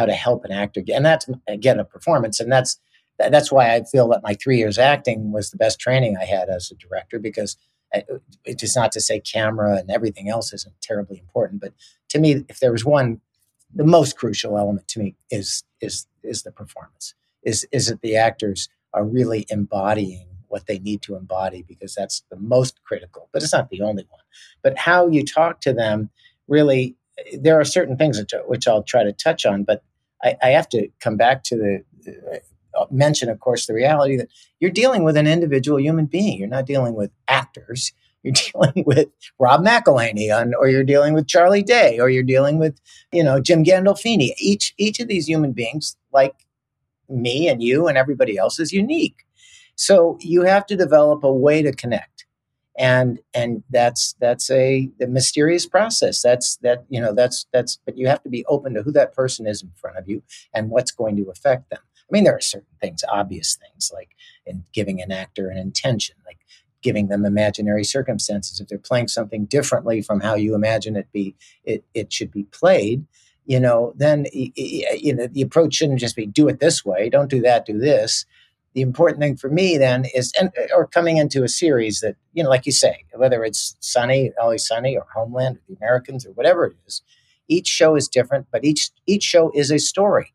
[0.00, 2.78] how to help an actor and that's again a performance, and that's
[3.18, 6.48] that's why I feel that my three years acting was the best training I had
[6.48, 7.56] as a director because
[7.94, 8.00] uh,
[8.44, 11.74] it's just not to say camera and everything else isn't terribly important, but
[12.08, 13.20] to me, if there was one,
[13.74, 17.14] the most crucial element to me is is is the performance.
[17.42, 22.24] Is is that the actors are really embodying what they need to embody because that's
[22.30, 24.20] the most critical, but it's not the only one.
[24.62, 26.10] But how you talk to them
[26.48, 26.96] really,
[27.38, 29.84] there are certain things which I'll try to touch on, but
[30.22, 32.40] I, I have to come back to the
[32.78, 34.28] uh, mention, of course, the reality that
[34.60, 36.38] you're dealing with an individual human being.
[36.38, 37.92] You're not dealing with actors.
[38.22, 42.58] You're dealing with Rob McElhenney, on, or you're dealing with Charlie Day, or you're dealing
[42.58, 42.78] with,
[43.12, 44.34] you know, Jim Gandolfini.
[44.38, 46.34] Each each of these human beings, like
[47.08, 49.24] me and you and everybody else, is unique.
[49.74, 52.09] So you have to develop a way to connect,
[52.78, 56.22] and and that's that's a, mysterious process.
[56.22, 59.14] That's that you know that's that's but you have to be open to who that
[59.14, 60.22] person is in front of you
[60.54, 61.80] and what's going to affect them.
[61.82, 64.10] I mean, there are certain things, obvious things, like
[64.46, 66.38] in giving an actor an intention, like
[66.82, 68.60] giving them imaginary circumstances.
[68.60, 72.44] If they're playing something differently from how you imagine it be, it it should be
[72.44, 73.06] played.
[73.46, 77.10] You know, then you know the approach shouldn't just be do it this way.
[77.10, 77.66] Don't do that.
[77.66, 78.24] Do this.
[78.74, 82.42] The important thing for me then is, and or coming into a series that you
[82.42, 86.30] know, like you say, whether it's Sunny, Always Sunny, or Homeland, or The Americans, or
[86.32, 87.02] whatever it is,
[87.48, 90.32] each show is different, but each each show is a story.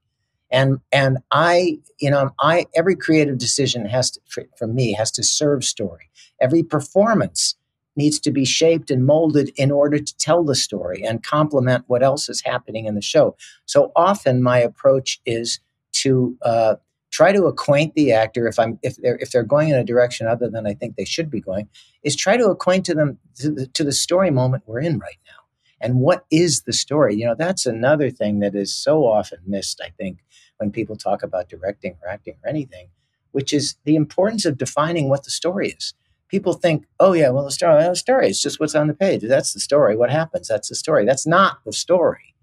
[0.52, 5.12] And and i you know i every creative decision has to for, for me has
[5.12, 6.10] to serve story.
[6.42, 7.56] Every performance
[7.96, 12.04] needs to be shaped and molded in order to tell the story and complement what
[12.04, 13.36] else is happening in the show.
[13.66, 15.60] So often my approach is
[15.94, 16.76] to uh,
[17.16, 20.28] try to acquaint the actor if i'm if they're if they're going in a direction
[20.28, 21.68] other than i think they should be going
[22.04, 25.20] is try to acquaint to them to the, to the story moment we're in right
[25.26, 25.42] now
[25.82, 29.82] and what is the story you know that's another thing that is so often missed
[29.84, 30.20] i think
[30.58, 32.90] when people talk about directing or acting or anything,
[33.32, 35.94] which is the importance of defining what the story is.
[36.28, 38.94] People think, oh, yeah, well, the story, well, the story is just what's on the
[38.94, 39.22] page.
[39.22, 39.96] That's the story.
[39.96, 40.48] What happens?
[40.48, 41.06] That's the story.
[41.06, 42.36] That's not the story.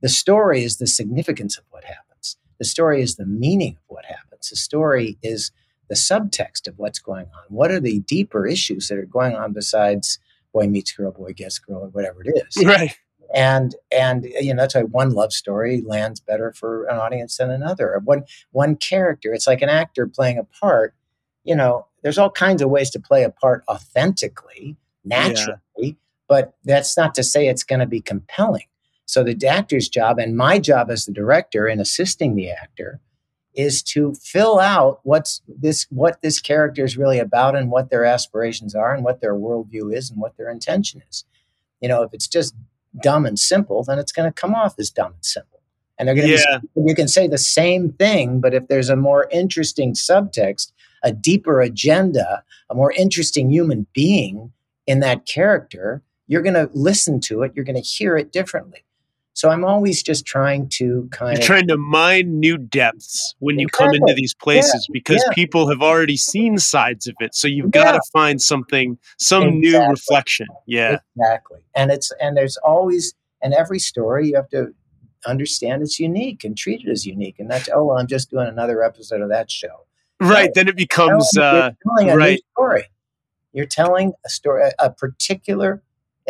[0.00, 2.09] The story is the significance of what happens.
[2.60, 4.50] The story is the meaning of what happens.
[4.50, 5.50] The story is
[5.88, 7.44] the subtext of what's going on.
[7.48, 10.18] What are the deeper issues that are going on besides
[10.52, 12.62] boy meets girl, boy gets girl, or whatever it is?
[12.64, 12.96] Right.
[13.32, 17.48] And and you know that's why one love story lands better for an audience than
[17.52, 17.94] another.
[17.94, 20.94] Or one one character, it's like an actor playing a part.
[21.44, 25.92] You know, there's all kinds of ways to play a part authentically, naturally, yeah.
[26.28, 28.66] but that's not to say it's going to be compelling.
[29.10, 33.00] So the actor's job and my job as the director in assisting the actor
[33.54, 38.04] is to fill out what's this what this character is really about and what their
[38.04, 41.24] aspirations are and what their worldview is and what their intention is.
[41.80, 42.54] You know, if it's just
[43.02, 45.60] dumb and simple, then it's going to come off as dumb and simple.
[45.98, 46.58] And they're going to yeah.
[46.58, 50.70] be, you can say the same thing, but if there's a more interesting subtext,
[51.02, 54.52] a deeper agenda, a more interesting human being
[54.86, 58.84] in that character, you're going to listen to it, you're going to hear it differently.
[59.34, 63.58] So I'm always just trying to kind You're of trying to mine new depths when
[63.58, 64.92] you come into these places yeah.
[64.92, 65.34] because yeah.
[65.34, 67.34] people have already seen sides of it.
[67.34, 67.84] So you've yeah.
[67.84, 69.60] got to find something, some exactly.
[69.60, 70.46] new reflection.
[70.66, 70.98] Yeah.
[71.16, 71.60] Exactly.
[71.74, 74.74] And it's and there's always and every story you have to
[75.26, 77.38] understand it's unique and treat it as unique.
[77.38, 79.86] And that's oh well, I'm just doing another episode of that show.
[80.20, 80.46] Right.
[80.48, 82.42] No, then it becomes uh, right.
[82.52, 82.84] story.
[83.52, 85.82] You're telling a story, a particular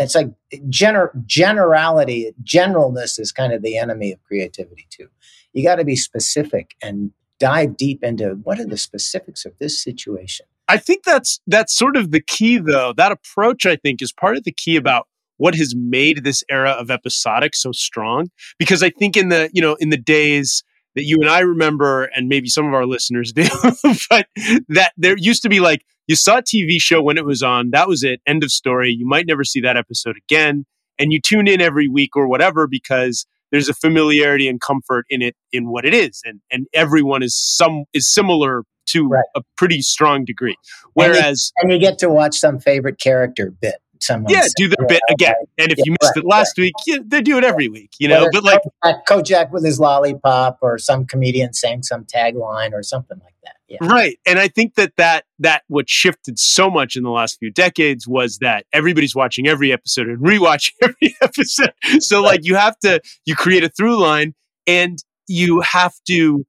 [0.04, 0.28] it's like
[0.68, 5.08] gener- generality, generalness is kind of the enemy of creativity too.
[5.52, 9.82] You got to be specific and dive deep into what are the specifics of this
[9.82, 10.46] situation.
[10.68, 12.92] I think that's that's sort of the key though.
[12.96, 15.08] That approach I think is part of the key about
[15.38, 19.62] what has made this era of episodic so strong because I think in the, you
[19.62, 20.62] know, in the days
[21.00, 23.48] that you and I remember and maybe some of our listeners do,
[24.10, 24.26] but
[24.68, 27.70] that there used to be like you saw a TV show when it was on.
[27.70, 28.20] That was it.
[28.26, 28.90] End of story.
[28.90, 30.66] You might never see that episode again.
[30.98, 35.22] And you tune in every week or whatever because there's a familiarity and comfort in
[35.22, 36.20] it in what it is.
[36.24, 39.24] And and everyone is some is similar to right.
[39.34, 40.56] a pretty strong degree.
[40.92, 44.32] Whereas and you, and you get to watch some favorite character bit someone.
[44.32, 45.34] Yeah, do the yeah, bit again.
[45.58, 46.64] And if yeah, you missed right, it last right.
[46.64, 48.24] week, yeah, they do it every week, you know.
[48.24, 53.18] Whether but like Kojak with his lollipop, or some comedian saying some tagline, or something
[53.22, 53.56] like that.
[53.68, 53.78] Yeah.
[53.82, 57.50] Right, and I think that that that what shifted so much in the last few
[57.50, 61.72] decades was that everybody's watching every episode and rewatching every episode.
[62.00, 62.26] So right.
[62.26, 64.34] like you have to you create a through line,
[64.66, 66.44] and you have to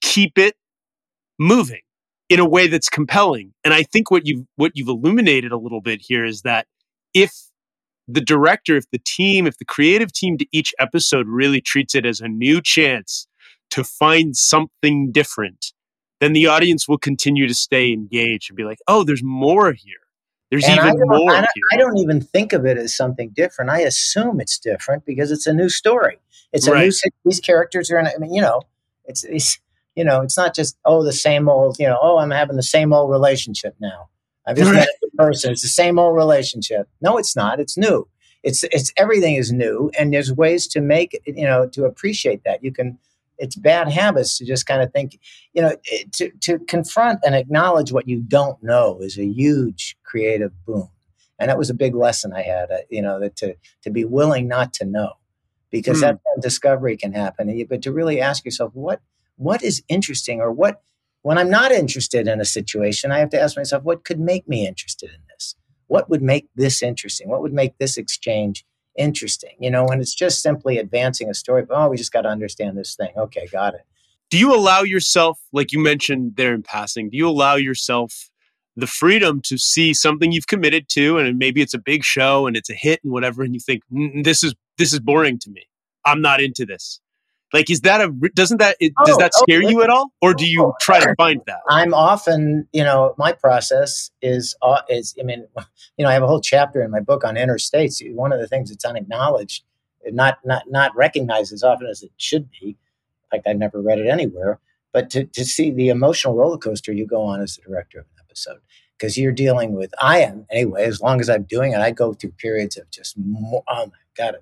[0.00, 0.56] keep it
[1.38, 1.80] moving
[2.28, 3.52] in a way that's compelling.
[3.64, 6.66] And I think what you've what you've illuminated a little bit here is that
[7.16, 7.32] if
[8.06, 12.04] the director, if the team, if the creative team to each episode really treats it
[12.04, 13.26] as a new chance
[13.70, 15.72] to find something different,
[16.20, 19.96] then the audience will continue to stay engaged and be like, oh, there's more here.
[20.50, 21.30] There's and even I more.
[21.30, 23.70] I don't, I don't, even think of it as something different.
[23.70, 26.18] I assume it's different because it's a new story.
[26.52, 26.84] It's a right.
[26.84, 27.10] new.
[27.24, 28.06] These characters are in.
[28.06, 28.62] I mean, you know,
[29.06, 29.58] it's, it's
[29.96, 31.78] you know, it's not just oh the same old.
[31.80, 34.08] You know, oh I'm having the same old relationship now.
[34.46, 34.70] I've just
[35.16, 35.52] person.
[35.52, 36.88] It's the same old relationship.
[37.00, 37.60] No, it's not.
[37.60, 38.08] It's new.
[38.42, 42.62] It's it's everything is new, and there's ways to make you know to appreciate that.
[42.62, 42.98] You can.
[43.38, 45.20] It's bad habits to just kind of think,
[45.52, 45.76] you know,
[46.12, 50.88] to to confront and acknowledge what you don't know is a huge creative boom,
[51.38, 52.70] and that was a big lesson I had.
[52.70, 55.14] Uh, you know, that to to be willing not to know,
[55.70, 56.02] because mm.
[56.02, 57.66] that discovery can happen.
[57.68, 59.00] But to really ask yourself what
[59.36, 60.82] what is interesting or what
[61.26, 64.46] when I'm not interested in a situation, I have to ask myself, what could make
[64.48, 65.56] me interested in this?
[65.88, 67.28] What would make this interesting?
[67.28, 68.64] What would make this exchange
[68.96, 69.56] interesting?
[69.58, 72.28] You know, when it's just simply advancing a story, but, oh, we just got to
[72.28, 73.10] understand this thing.
[73.16, 73.80] Okay, got it.
[74.30, 78.30] Do you allow yourself, like you mentioned there in passing, do you allow yourself
[78.76, 82.56] the freedom to see something you've committed to and maybe it's a big show and
[82.56, 85.48] it's a hit and whatever and you think mm, this is this is boring to
[85.48, 85.66] me
[86.04, 87.00] i'm not into this
[87.56, 90.34] like, is that a doesn't that it, oh, does that scare you at all, or
[90.34, 91.60] do you try to find that?
[91.68, 95.46] I'm often, you know, my process is uh, is I mean,
[95.96, 98.00] you know, I have a whole chapter in my book on interstates.
[98.14, 99.64] One of the things that's unacknowledged,
[100.06, 102.76] not not not recognized as often as it should be.
[103.30, 104.60] Fact, I've never read it anywhere.
[104.92, 108.06] But to, to see the emotional roller coaster you go on as the director of
[108.06, 108.60] an episode,
[108.96, 110.84] because you're dealing with I am anyway.
[110.84, 114.36] As long as I'm doing it, I go through periods of just oh my god,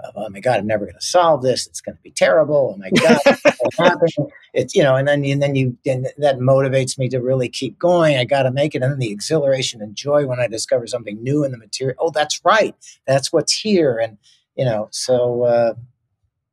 [0.00, 1.66] of, oh my god, I'm never going to solve this.
[1.66, 2.74] It's going to be terrible.
[2.74, 7.08] Oh my god, it's you know, and then and then you and that motivates me
[7.10, 8.16] to really keep going.
[8.16, 11.22] I got to make it, and then the exhilaration and joy when I discover something
[11.22, 11.96] new in the material.
[11.98, 12.74] Oh, that's right,
[13.06, 14.18] that's what's here, and
[14.56, 15.74] you know, so uh,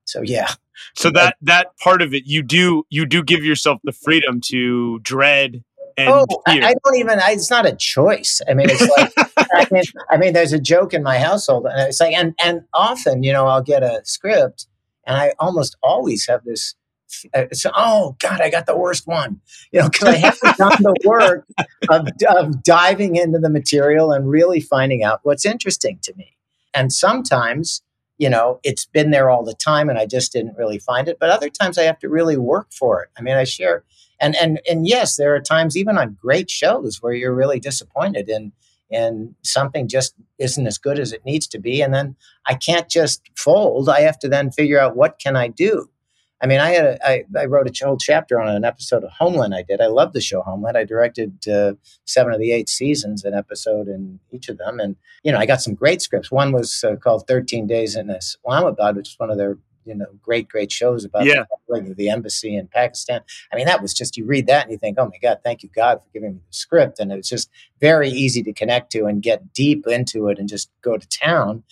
[0.06, 0.54] so yeah.
[0.96, 5.00] So that that part of it, you do you do give yourself the freedom to
[5.00, 5.64] dread
[6.08, 7.20] oh, I, I, don't even.
[7.20, 8.42] I, it's not a choice.
[8.48, 9.14] I mean, it's like
[9.54, 12.64] I, mean, I mean, there's a joke in my household, and it's like, and and
[12.74, 14.68] often, you know, I'll get a script,
[15.06, 16.76] and I almost always have this
[17.34, 20.78] uh, so, oh God, I got the worst one, you know, because I haven't done
[20.80, 21.46] the work
[21.90, 26.38] of, of diving into the material and really finding out what's interesting to me.
[26.74, 27.82] And sometimes,
[28.22, 31.18] you know, it's been there all the time and I just didn't really find it.
[31.20, 33.10] But other times I have to really work for it.
[33.18, 33.84] I mean, I share
[34.20, 38.30] and and and yes, there are times even on great shows where you're really disappointed
[38.30, 38.52] in
[38.92, 42.14] and something just isn't as good as it needs to be and then
[42.46, 45.90] i can't just fold i have to then figure out what can i do
[46.42, 49.12] i mean i had a, I, I wrote a whole chapter on an episode of
[49.12, 51.74] homeland i did i love the show homeland i directed uh,
[52.06, 55.46] seven of the eight seasons an episode in each of them and you know i
[55.46, 59.30] got some great scripts one was uh, called 13 days in islamabad which is one
[59.30, 61.44] of their you know great great shows about yeah.
[61.68, 63.22] the, the embassy in Pakistan.
[63.52, 65.64] I mean, that was just you read that and you think, oh my God, thank
[65.64, 67.50] you God for giving me the script, and it was just
[67.80, 71.64] very easy to connect to and get deep into it and just go to town.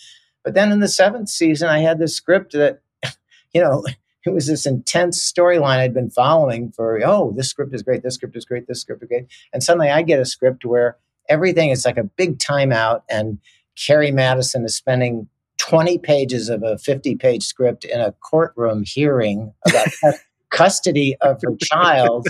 [0.44, 2.80] But then in the seventh season, I had this script that,
[3.54, 3.84] you know.
[4.26, 8.14] It was this intense storyline I'd been following for, oh, this script is great, this
[8.14, 9.26] script is great, this script is great.
[9.52, 10.96] And suddenly I get a script where
[11.28, 13.38] everything is like a big timeout and
[13.76, 15.28] Carrie Mathison is spending
[15.58, 19.88] 20 pages of a 50 page script in a courtroom hearing about
[20.50, 22.28] custody of her child.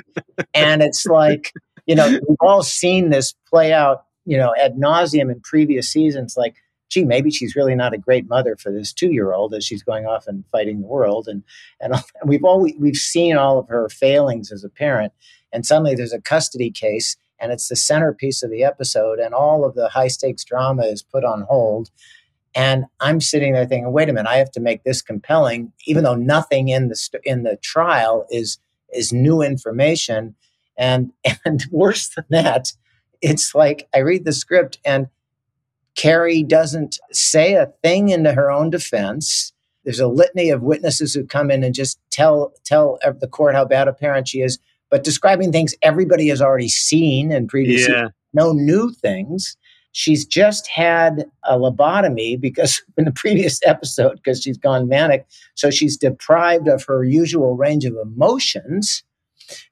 [0.55, 1.53] And it's like,
[1.87, 6.37] you know, we've all seen this play out, you know, ad nauseum in previous seasons.
[6.37, 6.57] Like,
[6.90, 9.83] gee, maybe she's really not a great mother for this two year old as she's
[9.83, 11.29] going off and fighting the world.
[11.29, 11.42] And,
[11.81, 15.12] and we've all, we've seen all of her failings as a parent.
[15.53, 19.64] And suddenly there's a custody case and it's the centerpiece of the episode and all
[19.64, 21.90] of the high stakes drama is put on hold
[22.55, 26.05] and I'm sitting there thinking, wait a minute, I have to make this compelling, even
[26.05, 28.59] though nothing in the st- in the trial is
[28.92, 30.35] is new information.
[30.76, 31.12] And
[31.44, 32.72] and worse than that,
[33.20, 35.09] it's like I read the script and
[36.00, 39.52] Carrie doesn't say a thing into her own defense.
[39.84, 43.66] There's a litany of witnesses who come in and just tell tell the court how
[43.66, 44.58] bad a parent she is,
[44.90, 48.08] but describing things everybody has already seen and previously, yeah.
[48.32, 49.58] no new things.
[49.92, 55.26] She's just had a lobotomy because in the previous episode, because she's gone manic.
[55.54, 59.04] So she's deprived of her usual range of emotions.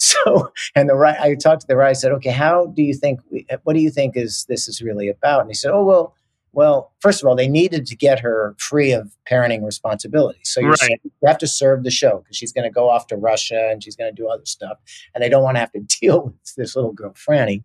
[0.01, 1.91] So, and the right, I talked to the right.
[1.91, 3.21] I said, "Okay, how do you think?
[3.63, 6.17] What do you think is this is really about?" And he said, "Oh well,
[6.59, 10.41] well, first of all, they needed to get her free of parenting responsibilities.
[10.43, 11.01] So right.
[11.05, 13.81] you have to serve the show because she's going to go off to Russia and
[13.81, 14.77] she's going to do other stuff,
[15.15, 17.63] and they don't want to have to deal with this little girl Franny.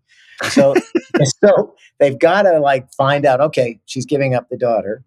[0.50, 0.76] So,
[1.44, 3.40] so they've got to like find out.
[3.40, 5.02] Okay, she's giving up the daughter,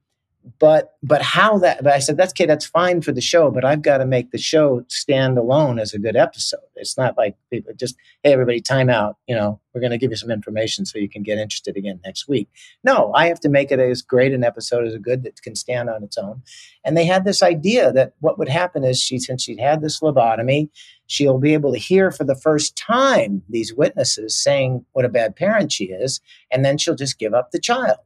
[0.59, 1.83] but but how that?
[1.83, 2.45] But I said that's okay.
[2.45, 5.93] That's fine for the show, but I've got to make the show stand alone as
[5.93, 6.59] a good episode.
[6.75, 9.17] It's not like people just hey everybody time out.
[9.27, 11.99] You know we're going to give you some information so you can get interested again
[12.03, 12.49] next week.
[12.83, 15.55] No, I have to make it as great an episode as a good that can
[15.55, 16.41] stand on its own.
[16.83, 19.99] And they had this idea that what would happen is she since she'd had this
[19.99, 20.69] lobotomy
[21.07, 25.35] she'll be able to hear for the first time these witnesses saying what a bad
[25.35, 27.97] parent she is, and then she'll just give up the child.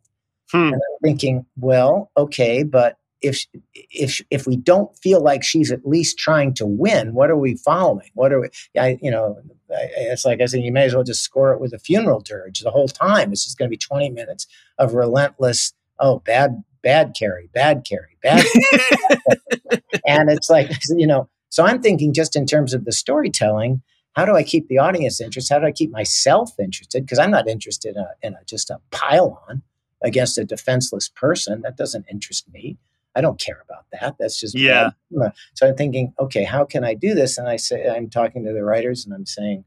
[0.52, 0.74] Hmm.
[0.74, 5.86] And I'm thinking, well, okay, but if if if we don't feel like she's at
[5.86, 8.10] least trying to win, what are we following?
[8.16, 8.50] What are we?
[8.78, 11.62] I, you know, I, it's like I said, you may as well just score it
[11.62, 13.32] with a funeral dirge the whole time.
[13.32, 15.74] It's just going to be twenty minutes of relentless.
[16.00, 18.44] Oh, bad, bad Carrie, bad Carrie, bad.
[20.08, 23.84] and it's like you know, so I'm thinking just in terms of the storytelling,
[24.14, 25.54] how do I keep the audience interested?
[25.54, 27.06] How do I keep myself interested?
[27.06, 29.62] Because I'm not interested in, a, in a, just a pile-on
[30.04, 31.62] against a defenseless person.
[31.62, 32.78] That doesn't interest me.
[33.16, 34.16] I don't care about that.
[34.20, 34.92] That's just yeah.
[35.12, 35.34] Bad.
[35.54, 37.38] So I'm thinking, okay, how can I do this?
[37.38, 39.66] And I say, I'm talking to the writers, and I'm saying,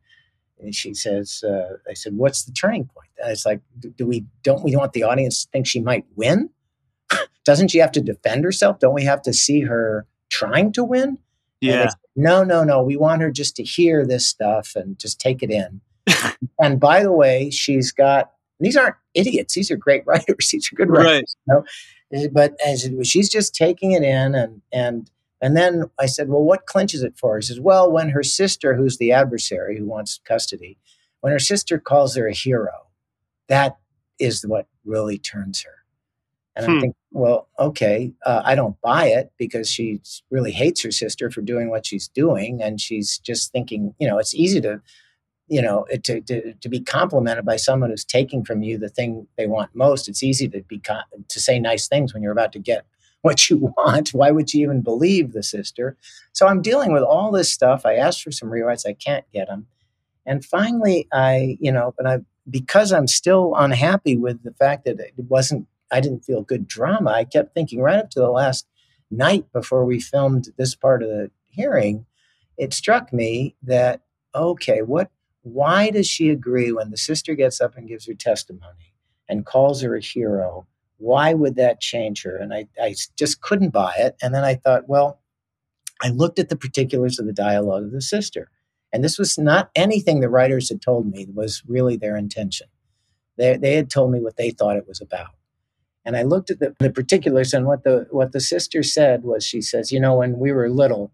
[0.61, 3.11] and she says, uh, I said, what's the turning point?
[3.23, 3.61] And it's like,
[3.97, 6.51] do we don't we want the audience to think she might win?
[7.45, 8.79] Doesn't she have to defend herself?
[8.79, 11.19] Don't we have to see her trying to win?
[11.61, 11.89] Yeah.
[11.89, 12.83] Said, no, no, no.
[12.83, 15.81] We want her just to hear this stuff and just take it in.
[16.59, 19.55] and by the way, she's got these aren't idiots.
[19.55, 20.51] These are great writers.
[20.51, 21.37] These are good writers.
[21.49, 21.65] Right.
[22.13, 22.29] You know?
[22.33, 26.67] But as she's just taking it in and and and then I said, Well, what
[26.67, 27.39] clinches it for her?
[27.39, 30.79] He says, Well, when her sister, who's the adversary who wants custody,
[31.21, 32.89] when her sister calls her a hero,
[33.49, 33.77] that
[34.19, 35.85] is what really turns her.
[36.57, 36.73] And hmm.
[36.73, 40.01] I think, well, okay, uh, I don't buy it because she
[40.31, 42.63] really hates her sister for doing what she's doing.
[42.63, 44.81] And she's just thinking, you know, it's easy to,
[45.49, 49.27] you know, to, to, to be complimented by someone who's taking from you the thing
[49.37, 50.09] they want most.
[50.09, 52.87] It's easy to be, to say nice things when you're about to get
[53.23, 54.11] what you want.
[54.11, 55.97] Why would you even believe the sister?
[56.33, 57.87] So I'm dealing with all this stuff.
[57.87, 58.87] I asked for some rewrites.
[58.87, 59.67] I can't get them.
[60.27, 62.19] And finally, I, you know, but I,
[62.49, 67.11] because I'm still unhappy with the fact that it wasn't I didn't feel good drama.
[67.11, 68.67] I kept thinking right up to the last
[69.11, 72.07] night before we filmed this part of the hearing,
[72.59, 74.01] it struck me that
[74.35, 75.11] okay, what
[75.45, 78.95] why does she agree when the sister gets up and gives her testimony
[79.29, 80.67] and calls her a hero?
[80.97, 82.37] Why would that change her?
[82.37, 84.17] And I, I just couldn't buy it.
[84.23, 85.21] And then I thought, well,
[86.03, 88.51] I looked at the particulars of the dialogue of the sister.
[88.91, 92.69] And this was not anything the writers had told me was really their intention.
[93.37, 95.31] They, they had told me what they thought it was about.
[96.07, 99.45] And I looked at the, the particulars, and what the what the sister said was,
[99.45, 101.13] she says, you know, when we were little,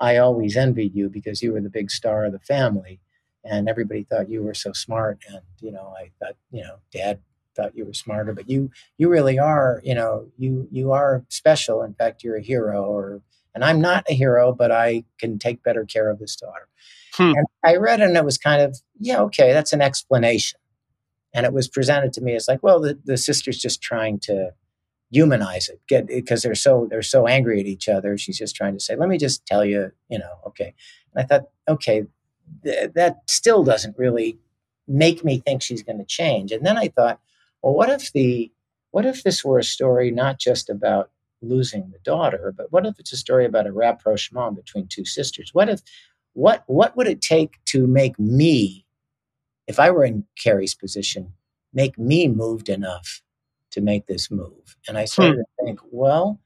[0.00, 3.00] I always envied you because you were the big star of the family
[3.44, 7.20] and everybody thought you were so smart and you know i thought you know dad
[7.54, 11.82] thought you were smarter but you you really are you know you you are special.
[11.82, 13.22] In fact you're a hero or
[13.54, 16.68] and i'm not a hero but i can take better care of this daughter.
[17.14, 17.32] Hmm.
[17.36, 20.58] and i read it and it was kind of yeah okay that's an explanation.
[21.34, 24.50] And it was presented to me as like well the, the sister's just trying to
[25.10, 28.16] humanize it get because they're so they're so angry at each other.
[28.16, 30.74] She's just trying to say let me just tell you you know okay.
[31.14, 32.06] And i thought okay
[32.64, 34.38] th- that still doesn't really
[34.88, 36.52] make me think she's going to change.
[36.52, 37.20] And then I thought,
[37.62, 38.50] well, what if the
[38.90, 42.98] what if this were a story not just about losing the daughter, but what if
[42.98, 45.50] it's a story about a rapprochement between two sisters?
[45.52, 45.80] What if
[46.34, 48.84] what what would it take to make me,
[49.66, 51.32] if I were in Carrie's position,
[51.72, 53.22] make me moved enough
[53.70, 54.76] to make this move?
[54.88, 55.40] And I started hmm.
[55.40, 56.40] to think, well,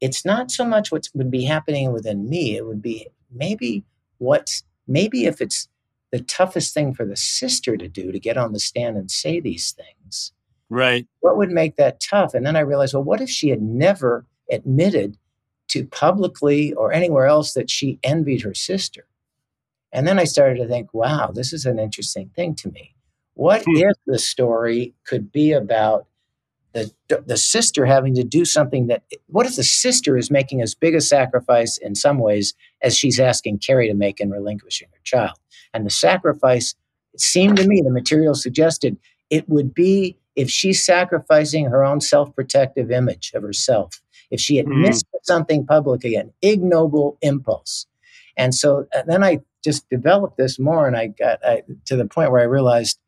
[0.00, 3.84] it's not so much what would be happening within me; it would be maybe
[4.18, 5.68] what's maybe if it's
[6.10, 9.40] the toughest thing for the sister to do to get on the stand and say
[9.40, 10.32] these things.
[10.68, 11.06] Right.
[11.20, 12.34] What would make that tough?
[12.34, 15.16] And then I realized, well, what if she had never admitted
[15.68, 19.06] to publicly or anywhere else that she envied her sister?
[19.92, 22.94] And then I started to think, wow, this is an interesting thing to me.
[23.34, 23.76] What hmm.
[23.76, 26.06] if the story could be about
[26.72, 26.92] the,
[27.26, 30.94] the sister having to do something that what if the sister is making as big
[30.94, 35.38] a sacrifice in some ways as she's asking Carrie to make in relinquishing her child
[35.74, 36.74] and the sacrifice
[37.14, 38.96] it seemed to me the material suggested
[39.30, 44.00] it would be if she's sacrificing her own self-protective image of herself
[44.30, 45.08] if she admits mm.
[45.22, 47.86] something publicly an ignoble impulse
[48.36, 52.06] and so and then i just developed this more and i got I, to the
[52.06, 52.98] point where i realized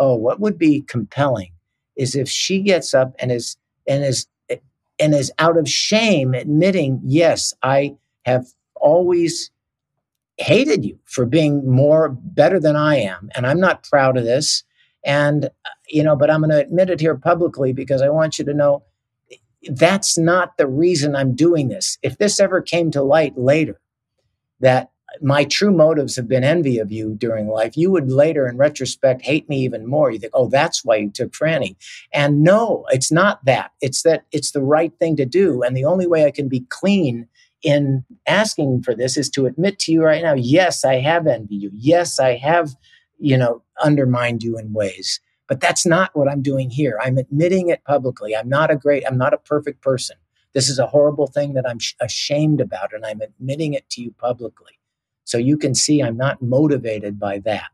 [0.00, 1.52] oh what would be compelling
[1.96, 3.56] is if she gets up and is
[3.88, 4.26] and is
[4.98, 9.50] and is out of shame admitting, yes, I have always
[10.38, 14.64] hated you for being more better than I am, and I'm not proud of this.
[15.04, 15.50] And
[15.88, 18.54] you know, but I'm going to admit it here publicly because I want you to
[18.54, 18.82] know
[19.70, 21.98] that's not the reason I'm doing this.
[22.02, 23.80] If this ever came to light later,
[24.60, 24.90] that
[25.22, 29.22] my true motives have been envy of you during life, you would later, in retrospect,
[29.22, 30.10] hate me even more.
[30.10, 31.76] You think, oh, that's why you took Franny.
[32.12, 33.72] And no, it's not that.
[33.80, 35.62] It's that it's the right thing to do.
[35.62, 37.28] And the only way I can be clean
[37.62, 41.62] in asking for this is to admit to you right now, yes, I have envied
[41.62, 41.70] you.
[41.74, 42.76] Yes, I have,
[43.18, 45.20] you know, undermined you in ways.
[45.48, 46.98] But that's not what I'm doing here.
[47.00, 48.36] I'm admitting it publicly.
[48.36, 50.16] I'm not a great, I'm not a perfect person.
[50.54, 54.02] This is a horrible thing that I'm sh- ashamed about, and I'm admitting it to
[54.02, 54.78] you publicly.
[55.26, 57.66] So you can see I'm not motivated by that.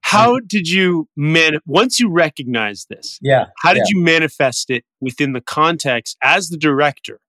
[0.00, 3.18] How did you man once you recognize this?
[3.20, 3.46] Yeah.
[3.62, 3.96] How did yeah.
[3.96, 7.20] you manifest it within the context as the director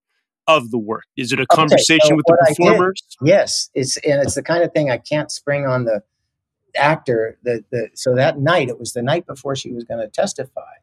[0.48, 1.06] of the work?
[1.18, 3.02] Is it a conversation okay, so with the performers?
[3.22, 6.04] yes, it's and it's the kind of thing I can't spring on the
[6.76, 7.40] actor.
[7.44, 10.76] The the so that night it was the night before she was going to testify,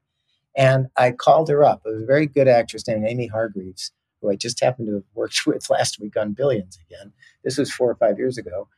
[0.56, 1.82] and I called her up.
[1.86, 3.92] It was a very good actress named Amy Hargreaves,
[4.24, 7.12] who I just happened to have worked with last week on Billions again.
[7.44, 8.68] This was four or five years ago.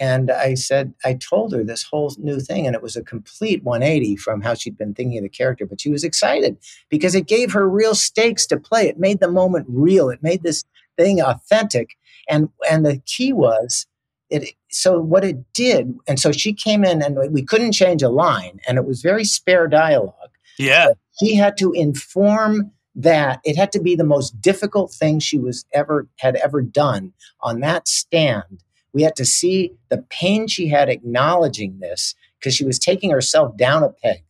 [0.00, 3.62] And I said, I told her this whole new thing, and it was a complete
[3.62, 5.66] 180 from how she'd been thinking of the character.
[5.66, 6.56] But she was excited
[6.88, 8.88] because it gave her real stakes to play.
[8.88, 10.10] It made the moment real.
[10.10, 10.64] It made this
[10.96, 11.96] thing authentic.
[12.28, 13.86] And and the key was
[14.30, 14.54] it.
[14.70, 18.60] So what it did, and so she came in, and we couldn't change a line,
[18.66, 20.30] and it was very spare dialogue.
[20.58, 25.38] Yeah, she had to inform that it had to be the most difficult thing she
[25.38, 28.62] was ever had ever done on that stand.
[28.92, 33.56] We had to see the pain she had acknowledging this because she was taking herself
[33.56, 34.22] down a peg.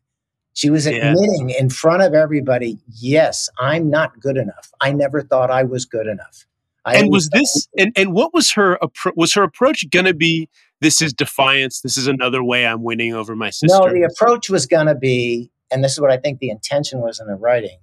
[0.54, 1.56] She was admitting yeah.
[1.58, 4.72] in front of everybody yes i'm not good enough.
[4.80, 6.46] I never thought i was good enough.
[6.86, 8.78] I and was this and, and what was her
[9.16, 10.48] was her approach going to be
[10.80, 11.80] this is defiance.
[11.80, 13.78] This is another way i'm winning over my sister?
[13.78, 17.00] no the approach was going to be and this is what i think the intention
[17.00, 17.78] was in the writing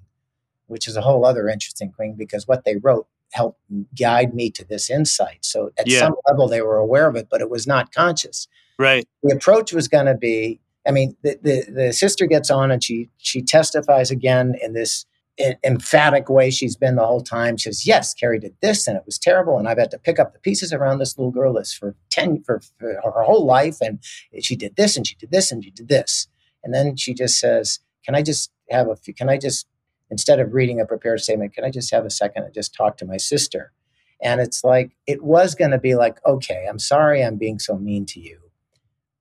[0.72, 3.60] which is a whole other interesting thing because what they wrote helped
[4.00, 5.46] guide me to this insight.
[5.46, 6.00] So at yeah.
[6.00, 8.48] some level, they were aware of it, but it was not conscious.
[8.80, 9.08] Right.
[9.24, 10.60] The approach was going to be.
[10.88, 15.06] I mean, the, the, the sister gets on and she she testifies again in this
[15.64, 17.58] emphatic way she's been the whole time.
[17.58, 20.20] She says, "Yes, Carrie did this, and it was terrible, and I've had to pick
[20.20, 23.78] up the pieces around this little girl this for ten for, for her whole life,
[23.82, 24.00] and
[24.42, 26.28] she did this, and she did this, and she did this."
[26.64, 28.96] And then she just says, "Can I just have a?
[28.96, 29.68] Few, can I just
[30.12, 32.98] instead of reading a prepared statement, can I just have a second and just talk
[32.98, 33.72] to my sister?"
[34.22, 37.78] And it's like it was going to be like, "Okay, I'm sorry, I'm being so
[37.78, 38.42] mean to you."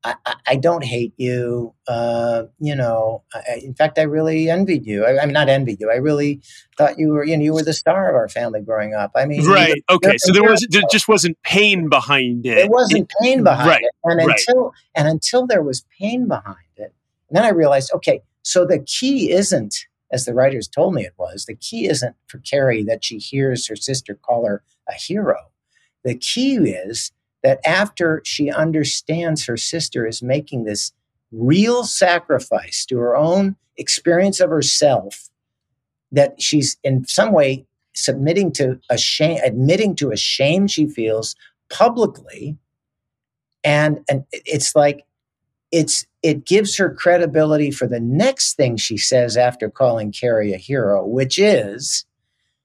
[0.03, 0.15] I,
[0.47, 1.75] I, don't hate you.
[1.87, 5.05] Uh, you know, I, in fact, I really envied you.
[5.05, 5.91] I, am not envied you.
[5.91, 6.41] I really
[6.79, 9.13] thought you were, you know, you were the star of our family growing up.
[9.15, 9.69] I mean, right?
[9.69, 12.55] You're, okay, so there was there just wasn't pain behind it.
[12.55, 14.41] There wasn't pain behind right, it, and right.
[14.49, 16.95] until and until there was pain behind it,
[17.29, 21.15] and then I realized, okay, so the key isn't, as the writers told me it
[21.17, 25.37] was, the key isn't for Carrie that she hears her sister call her a hero.
[26.05, 30.93] The key is that after she understands her sister is making this
[31.33, 35.31] real sacrifice to her own experience of herself,
[36.13, 41.35] that she's in some way submitting to a shame, admitting to a shame she feels
[41.71, 42.57] publicly.
[43.63, 45.05] And, and it's like,
[45.71, 50.59] it's it gives her credibility for the next thing she says after calling Carrie a
[50.59, 52.05] hero, which is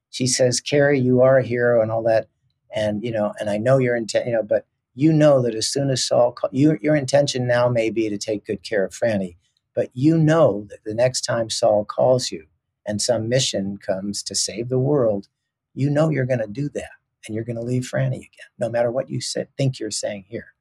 [0.10, 2.28] she says, Carrie, you are a hero and all that
[2.76, 5.68] and you know, and I know your intent, you know, but you know that as
[5.68, 8.92] soon as Saul, call, you, your intention now may be to take good care of
[8.92, 9.36] Franny,
[9.74, 12.46] but you know that the next time Saul calls you
[12.86, 15.28] and some mission comes to save the world,
[15.74, 16.92] you know you're going to do that
[17.26, 20.26] and you're going to leave Franny again, no matter what you said, think you're saying
[20.28, 20.54] here.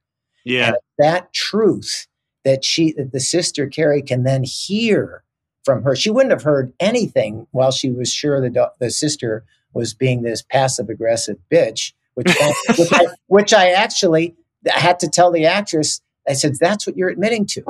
[0.43, 2.07] Yeah, that truth
[2.45, 5.23] that she, that the sister Carrie can then hear
[5.65, 5.95] from her.
[5.95, 9.43] She wouldn't have heard anything while she was sure the the sister
[9.73, 14.35] was being this passive aggressive bitch which I, which, I, which I actually
[14.65, 16.01] had to tell the actress.
[16.27, 17.63] I said, "That's what you're admitting to."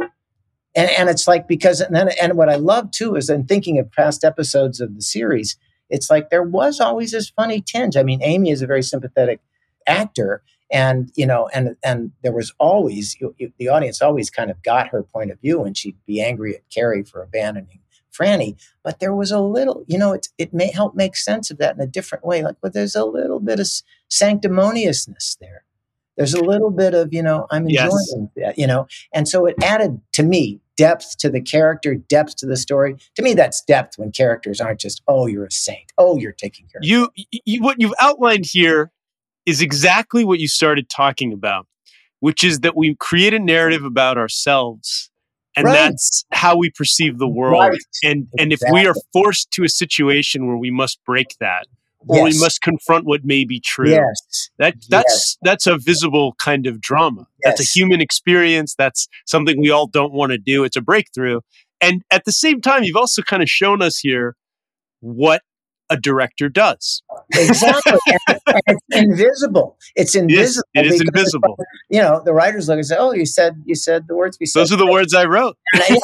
[0.76, 3.78] And, and it's like because and then and what I love too is in thinking
[3.80, 5.58] of past episodes of the series,
[5.90, 7.98] it's like there was always this funny tinge.
[7.98, 9.42] I mean, Amy is a very sympathetic
[9.86, 10.42] actor,
[10.72, 13.18] and you know, and and there was always
[13.58, 16.70] the audience always kind of got her point of view, and she'd be angry at
[16.70, 17.80] Carrie for abandoning
[18.16, 21.58] Franny, but there was a little, you know, it, it may help make sense of
[21.58, 22.44] that in a different way.
[22.44, 23.68] Like, but there's a little bit of
[24.10, 25.64] sanctimoniousness there.
[26.18, 28.30] There's a little bit of, you know, I'm enjoying yes.
[28.38, 32.46] that, you know, and so it added to me depth to the character, depth to
[32.46, 32.96] the story.
[33.16, 36.68] To me, that's depth when characters aren't just, oh, you're a saint, oh, you're taking
[36.68, 36.80] care.
[36.82, 38.92] You, you what you've outlined here
[39.46, 41.68] is exactly what you started talking about,
[42.20, 45.10] which is that we create a narrative about ourselves
[45.56, 45.74] and right.
[45.74, 47.80] that's how we perceive the world right.
[48.04, 51.68] and and if we are forced to a situation where we must break that
[52.08, 52.34] or yes.
[52.34, 54.50] we must confront what may be true yes.
[54.58, 55.38] that that's yes.
[55.42, 60.14] that's a visible kind of drama that's a human experience that's something we all don't
[60.14, 61.40] want to do it's a breakthrough
[61.82, 64.36] and at the same time you've also kind of shown us here
[65.00, 65.42] what
[65.90, 67.04] a director does.
[67.34, 68.00] exactly.
[68.28, 69.78] and, and it's invisible.
[69.96, 70.64] It's invisible.
[70.74, 71.58] Yes, it is invisible.
[71.90, 74.46] You know, the writers look and say, "Oh, you said you said the words we
[74.46, 75.58] said." Those are the words I wrote.
[75.76, 75.98] I,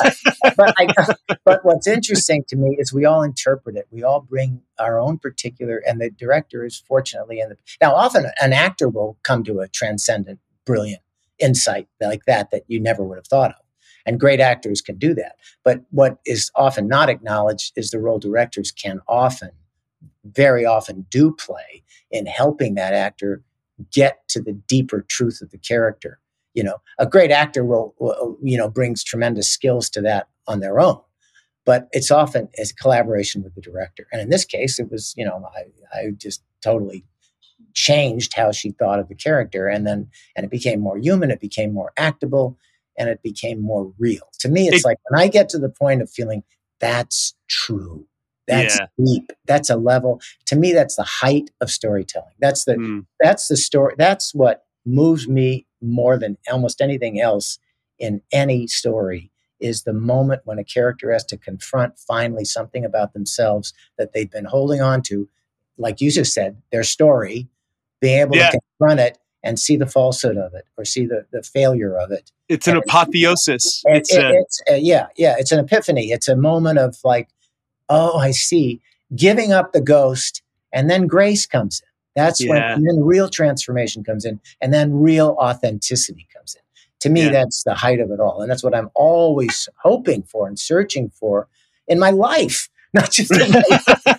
[0.55, 1.15] but, I,
[1.45, 3.87] but what's interesting to me is we all interpret it.
[3.91, 7.57] We all bring our own particular, and the director is fortunately in the.
[7.81, 11.01] Now, often an actor will come to a transcendent, brilliant
[11.39, 13.57] insight like that that you never would have thought of.
[14.05, 15.35] And great actors can do that.
[15.63, 19.51] But what is often not acknowledged is the role directors can often
[20.25, 23.41] very often do play in helping that actor
[23.91, 26.19] get to the deeper truth of the character.
[26.53, 30.59] You know, a great actor will, will you know, brings tremendous skills to that on
[30.59, 30.99] their own,
[31.65, 34.07] but it's often as collaboration with the director.
[34.11, 37.05] And in this case, it was, you know, I, I just totally
[37.73, 41.39] changed how she thought of the character and then and it became more human it
[41.39, 42.57] became more actable
[42.97, 45.69] and it became more real to me it's it, like when i get to the
[45.69, 46.43] point of feeling
[46.79, 48.05] that's true
[48.51, 49.05] that's yeah.
[49.05, 49.31] deep.
[49.45, 50.21] That's a level.
[50.47, 52.35] To me, that's the height of storytelling.
[52.39, 53.05] That's the mm.
[53.19, 53.95] that's the story.
[53.97, 57.57] That's what moves me more than almost anything else
[57.97, 63.13] in any story is the moment when a character has to confront finally something about
[63.13, 65.29] themselves that they've been holding on to,
[65.77, 67.47] like you just said, their story,
[67.99, 68.49] being able yeah.
[68.49, 72.11] to confront it and see the falsehood of it or see the, the failure of
[72.11, 72.31] it.
[72.49, 73.83] It's an and apotheosis.
[73.85, 75.35] It's, it, a, it's uh, yeah, yeah.
[75.37, 76.11] It's an epiphany.
[76.11, 77.29] It's a moment of like,
[77.91, 78.81] oh, I see,
[79.15, 80.41] giving up the ghost,
[80.73, 81.87] and then grace comes in.
[82.15, 82.73] That's yeah.
[82.73, 86.61] when then real transformation comes in, and then real authenticity comes in.
[87.01, 87.31] To me, yeah.
[87.31, 91.09] that's the height of it all, and that's what I'm always hoping for and searching
[91.09, 91.47] for
[91.87, 92.69] in my life.
[92.93, 93.63] Not just, but,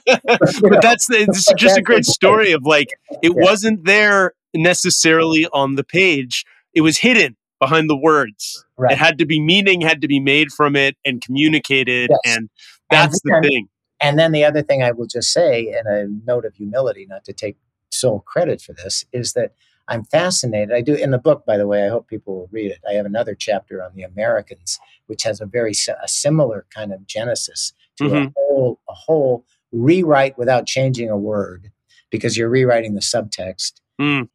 [0.63, 2.89] but that's the, it's just a great story of like
[3.23, 3.45] it yeah.
[3.45, 8.65] wasn't there necessarily on the page; it was hidden behind the words.
[8.79, 8.93] Right.
[8.93, 12.37] It had to be meaning had to be made from it and communicated, yes.
[12.37, 12.49] and
[12.93, 13.69] that's then, the thing.
[14.01, 17.25] And then the other thing I will just say, in a note of humility, not
[17.25, 17.57] to take
[17.91, 19.53] sole credit for this, is that
[19.89, 20.73] I'm fascinated.
[20.73, 21.85] I do in the book, by the way.
[21.85, 22.79] I hope people will read it.
[22.89, 25.73] I have another chapter on the Americans, which has a very
[26.03, 28.27] a similar kind of genesis to mm-hmm.
[28.27, 31.71] a whole a whole rewrite without changing a word,
[32.11, 33.81] because you're rewriting the subtext.
[34.01, 34.29] Mm.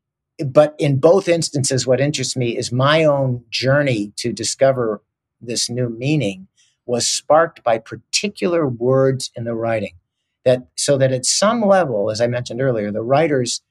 [0.45, 5.01] But in both instances, what interests me is my own journey to discover
[5.41, 6.47] this new meaning
[6.88, 9.93] was sparked by particular words in the writing.
[10.45, 13.61] That so that at some level, as I mentioned earlier, the writers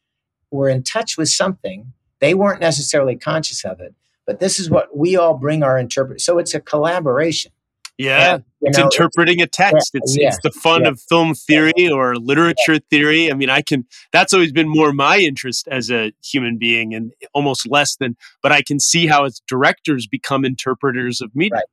[0.50, 1.92] were in touch with something.
[2.20, 3.94] They weren't necessarily conscious of it,
[4.26, 6.20] but this is what we all bring our interpret.
[6.20, 7.52] So it's a collaboration.
[7.98, 9.92] Yeah, and, it's know, interpreting it's, a text.
[9.94, 13.30] Yeah, it's yeah, it's the fun yeah, of film theory or literature theory.
[13.30, 13.86] I mean, I can.
[14.12, 18.16] That's always been more my interest as a human being, and almost less than.
[18.42, 21.54] But I can see how as directors become interpreters of media.
[21.54, 21.64] Right.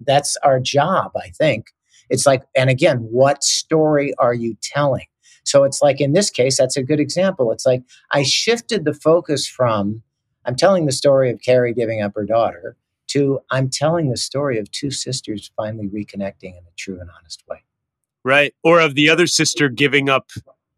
[0.00, 1.72] That's our job, I think.
[2.10, 5.06] It's like, and again, what story are you telling?
[5.44, 7.52] So it's like in this case, that's a good example.
[7.52, 10.02] It's like I shifted the focus from
[10.44, 12.76] I'm telling the story of Carrie giving up her daughter
[13.08, 17.42] to I'm telling the story of two sisters finally reconnecting in a true and honest
[17.48, 17.64] way.
[18.24, 18.54] Right.
[18.62, 20.30] Or of the other sister giving up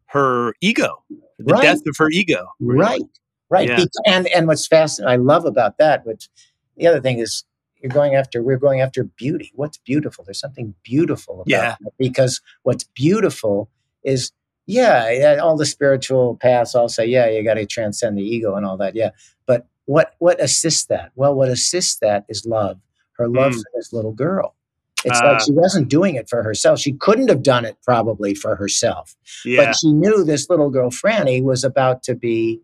[0.05, 1.03] her ego,
[1.37, 1.61] the right.
[1.61, 2.47] death of her ego.
[2.59, 3.01] Right.
[3.49, 3.67] Right.
[3.67, 3.83] Yeah.
[4.07, 6.29] And and what's fascinating, I love about that, which
[6.77, 7.43] the other thing is
[7.81, 9.51] you're going after we're going after beauty.
[9.55, 10.23] What's beautiful?
[10.23, 11.75] There's something beautiful about yeah.
[11.81, 13.69] That because what's beautiful
[14.03, 14.31] is
[14.67, 18.65] yeah, all the spiritual paths all say, yeah, you got to transcend the ego and
[18.65, 18.95] all that.
[18.95, 19.09] Yeah.
[19.45, 21.11] But what what assists that?
[21.15, 22.79] Well, what assists that is love.
[23.13, 23.57] Her love mm.
[23.57, 24.55] for this little girl.
[25.03, 26.79] It's uh, like she wasn't doing it for herself.
[26.79, 29.15] She couldn't have done it probably for herself.
[29.43, 29.65] Yeah.
[29.65, 32.61] But she knew this little girl, Franny, was about to be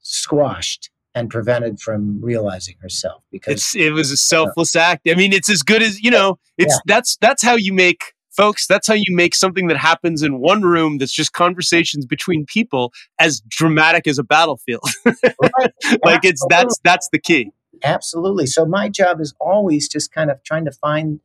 [0.00, 5.08] squashed and prevented from realizing herself because it's, it was a selfless uh, act.
[5.08, 6.38] I mean, it's as good as you know.
[6.56, 6.94] It's yeah.
[6.94, 10.62] that's that's how you make folks, that's how you make something that happens in one
[10.62, 14.88] room that's just conversations between people as dramatic as a battlefield.
[15.04, 15.72] right.
[16.04, 17.50] like it's that's that's the key.
[17.82, 18.46] Absolutely.
[18.46, 21.20] So my job is always just kind of trying to find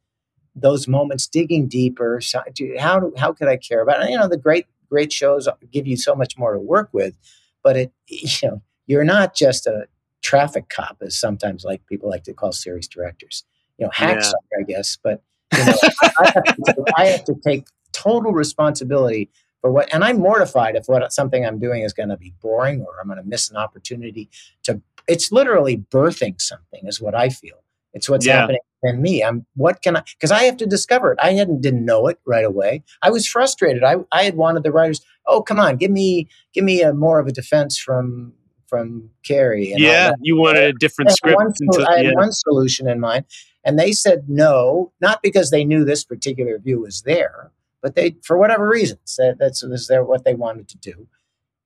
[0.55, 2.19] those moments, digging deeper.
[2.21, 2.41] So
[2.79, 4.09] how do, how could I care about it?
[4.09, 7.15] You know, the great great shows give you so much more to work with,
[7.63, 9.87] but it you know you're not just a
[10.21, 13.43] traffic cop, as sometimes like people like to call series directors.
[13.77, 14.59] You know, hacks, yeah.
[14.59, 15.21] I guess, but
[15.53, 15.73] you know,
[16.19, 19.29] I, have to, I, have to, take total responsibility
[19.61, 22.81] for what, and I'm mortified if what something I'm doing is going to be boring
[22.81, 24.29] or I'm going to miss an opportunity
[24.63, 24.81] to.
[25.07, 27.63] It's literally birthing something, is what I feel.
[27.93, 28.41] It's what's yeah.
[28.41, 29.23] happening in me.
[29.23, 30.03] I'm what can I?
[30.17, 31.19] Because I have to discover it.
[31.21, 32.83] I hadn't didn't know it right away.
[33.01, 33.83] I was frustrated.
[33.83, 35.01] I I had wanted the writers.
[35.27, 38.33] Oh come on, give me give me a more of a defense from
[38.73, 39.71] from Carrie.
[39.77, 41.35] yeah, you wanted a different I script.
[41.35, 42.11] One, until, I had yeah.
[42.15, 43.25] one solution in mind,
[43.63, 47.51] and they said no, not because they knew this particular view was there,
[47.83, 51.07] but they, for whatever reasons, that, that's was their what they wanted to do,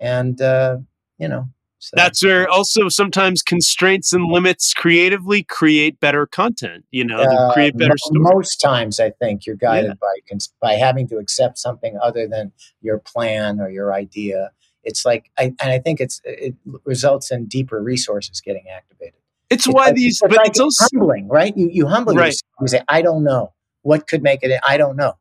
[0.02, 0.80] and uh,
[1.18, 1.48] you know.
[1.80, 1.92] So.
[1.96, 6.84] That's where also sometimes constraints and limits creatively create better content.
[6.92, 8.34] You know, uh, create better stories.
[8.34, 10.10] Most times, I think you're guided yeah.
[10.30, 12.52] by by having to accept something other than
[12.82, 14.52] your plan or your idea.
[14.88, 19.20] It's like, I, and I think it's it results in deeper resources getting activated.
[19.50, 21.56] It's, it's why like, these, it's but like it's also humbling, right?
[21.56, 22.28] You you humble right.
[22.28, 22.52] yourself.
[22.62, 24.60] You say, "I don't know what could make it.
[24.68, 25.14] I don't know."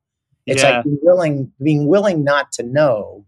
[0.47, 0.77] It's yeah.
[0.77, 3.27] like being willing, being willing not to know,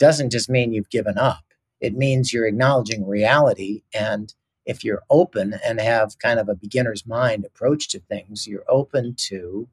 [0.00, 1.44] doesn't just mean you've given up.
[1.80, 4.34] It means you're acknowledging reality, and
[4.66, 9.14] if you're open and have kind of a beginner's mind approach to things, you're open
[9.28, 9.68] to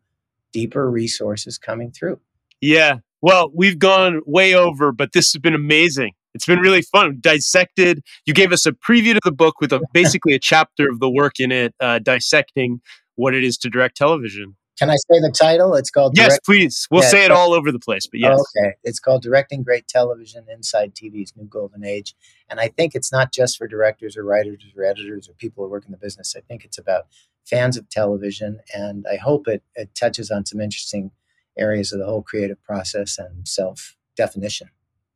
[0.54, 2.20] deeper resources coming through.
[2.62, 3.00] Yeah.
[3.26, 6.12] Well, we've gone way over, but this has been amazing.
[6.36, 7.18] It's been really fun.
[7.20, 8.04] Dissected.
[8.28, 11.10] You gave us a preview to the book with a, basically a chapter of the
[11.10, 12.82] work in it, uh, dissecting
[13.16, 14.56] what it is to direct television.
[14.78, 15.74] Can I say the title?
[15.74, 16.14] It's called.
[16.16, 16.88] Yes, direct- please.
[16.92, 18.40] We'll yeah, say it all over the place, but yes.
[18.40, 18.76] okay.
[18.84, 22.14] It's called Directing Great Television Inside TV's New Golden Age.
[22.48, 25.72] And I think it's not just for directors or writers or editors or people who
[25.72, 26.36] work in the business.
[26.38, 27.08] I think it's about
[27.44, 28.60] fans of television.
[28.72, 31.10] And I hope it, it touches on some interesting
[31.58, 34.70] areas of the whole creative process and self definition.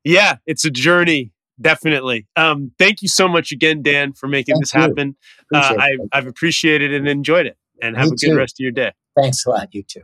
[0.04, 1.32] Yeah, it's a journey.
[1.62, 2.26] Definitely.
[2.38, 4.80] Um, thank you so much again, Dan, for making thank this you.
[4.80, 5.18] happen.
[5.54, 7.58] Uh, I, have appreciated it and enjoyed it.
[7.82, 8.38] And have Me a good too.
[8.38, 8.94] rest of your day.
[9.16, 9.74] Thanks a lot.
[9.74, 10.02] You too.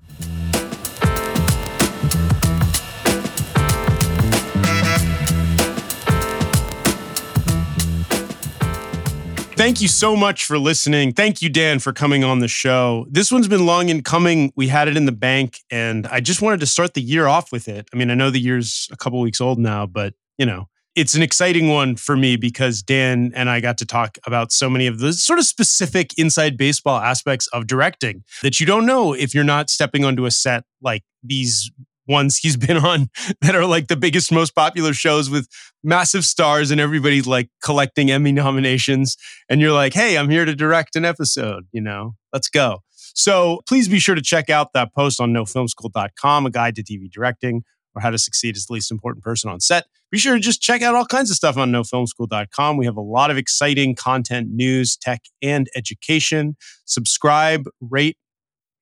[9.55, 11.13] Thank you so much for listening.
[11.13, 13.07] Thank you, Dan, for coming on the show.
[13.09, 14.51] This one's been long in coming.
[14.57, 17.53] We had it in the bank, and I just wanted to start the year off
[17.53, 17.87] with it.
[17.93, 21.13] I mean, I know the year's a couple weeks old now, but you know, it's
[21.13, 24.87] an exciting one for me because Dan and I got to talk about so many
[24.87, 29.33] of the sort of specific inside baseball aspects of directing that you don't know if
[29.33, 31.71] you're not stepping onto a set like these
[32.07, 33.09] ones he's been on
[33.41, 35.47] that are like the biggest, most popular shows with
[35.83, 39.17] massive stars and everybody's like collecting Emmy nominations.
[39.49, 42.79] And you're like, hey, I'm here to direct an episode, you know, let's go.
[43.13, 47.09] So please be sure to check out that post on nofilmschool.com, a guide to TV
[47.09, 47.63] directing
[47.95, 49.85] or how to succeed as the least important person on set.
[50.11, 52.77] Be sure to just check out all kinds of stuff on nofilmschool.com.
[52.77, 56.57] We have a lot of exciting content, news, tech, and education.
[56.85, 58.17] Subscribe, rate,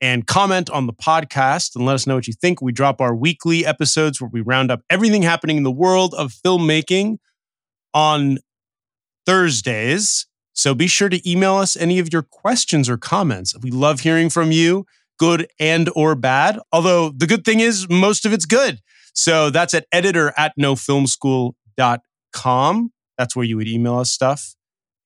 [0.03, 2.61] and comment on the podcast and let us know what you think.
[2.61, 6.33] We drop our weekly episodes where we round up everything happening in the world of
[6.33, 7.19] filmmaking
[7.93, 8.39] on
[9.25, 10.27] Thursdays.
[10.51, 13.57] So be sure to email us any of your questions or comments.
[13.61, 14.85] We love hearing from you,
[15.17, 16.59] good and or bad.
[16.73, 18.81] Although the good thing is most of it's good.
[19.13, 22.91] So that's at editor at nofilmschool.com.
[23.17, 24.53] That's where you would email us stuff.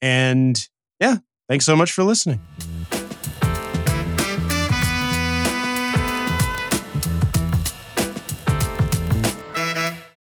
[0.02, 0.60] And
[1.00, 1.18] yeah,
[1.48, 2.42] thanks so much for listening.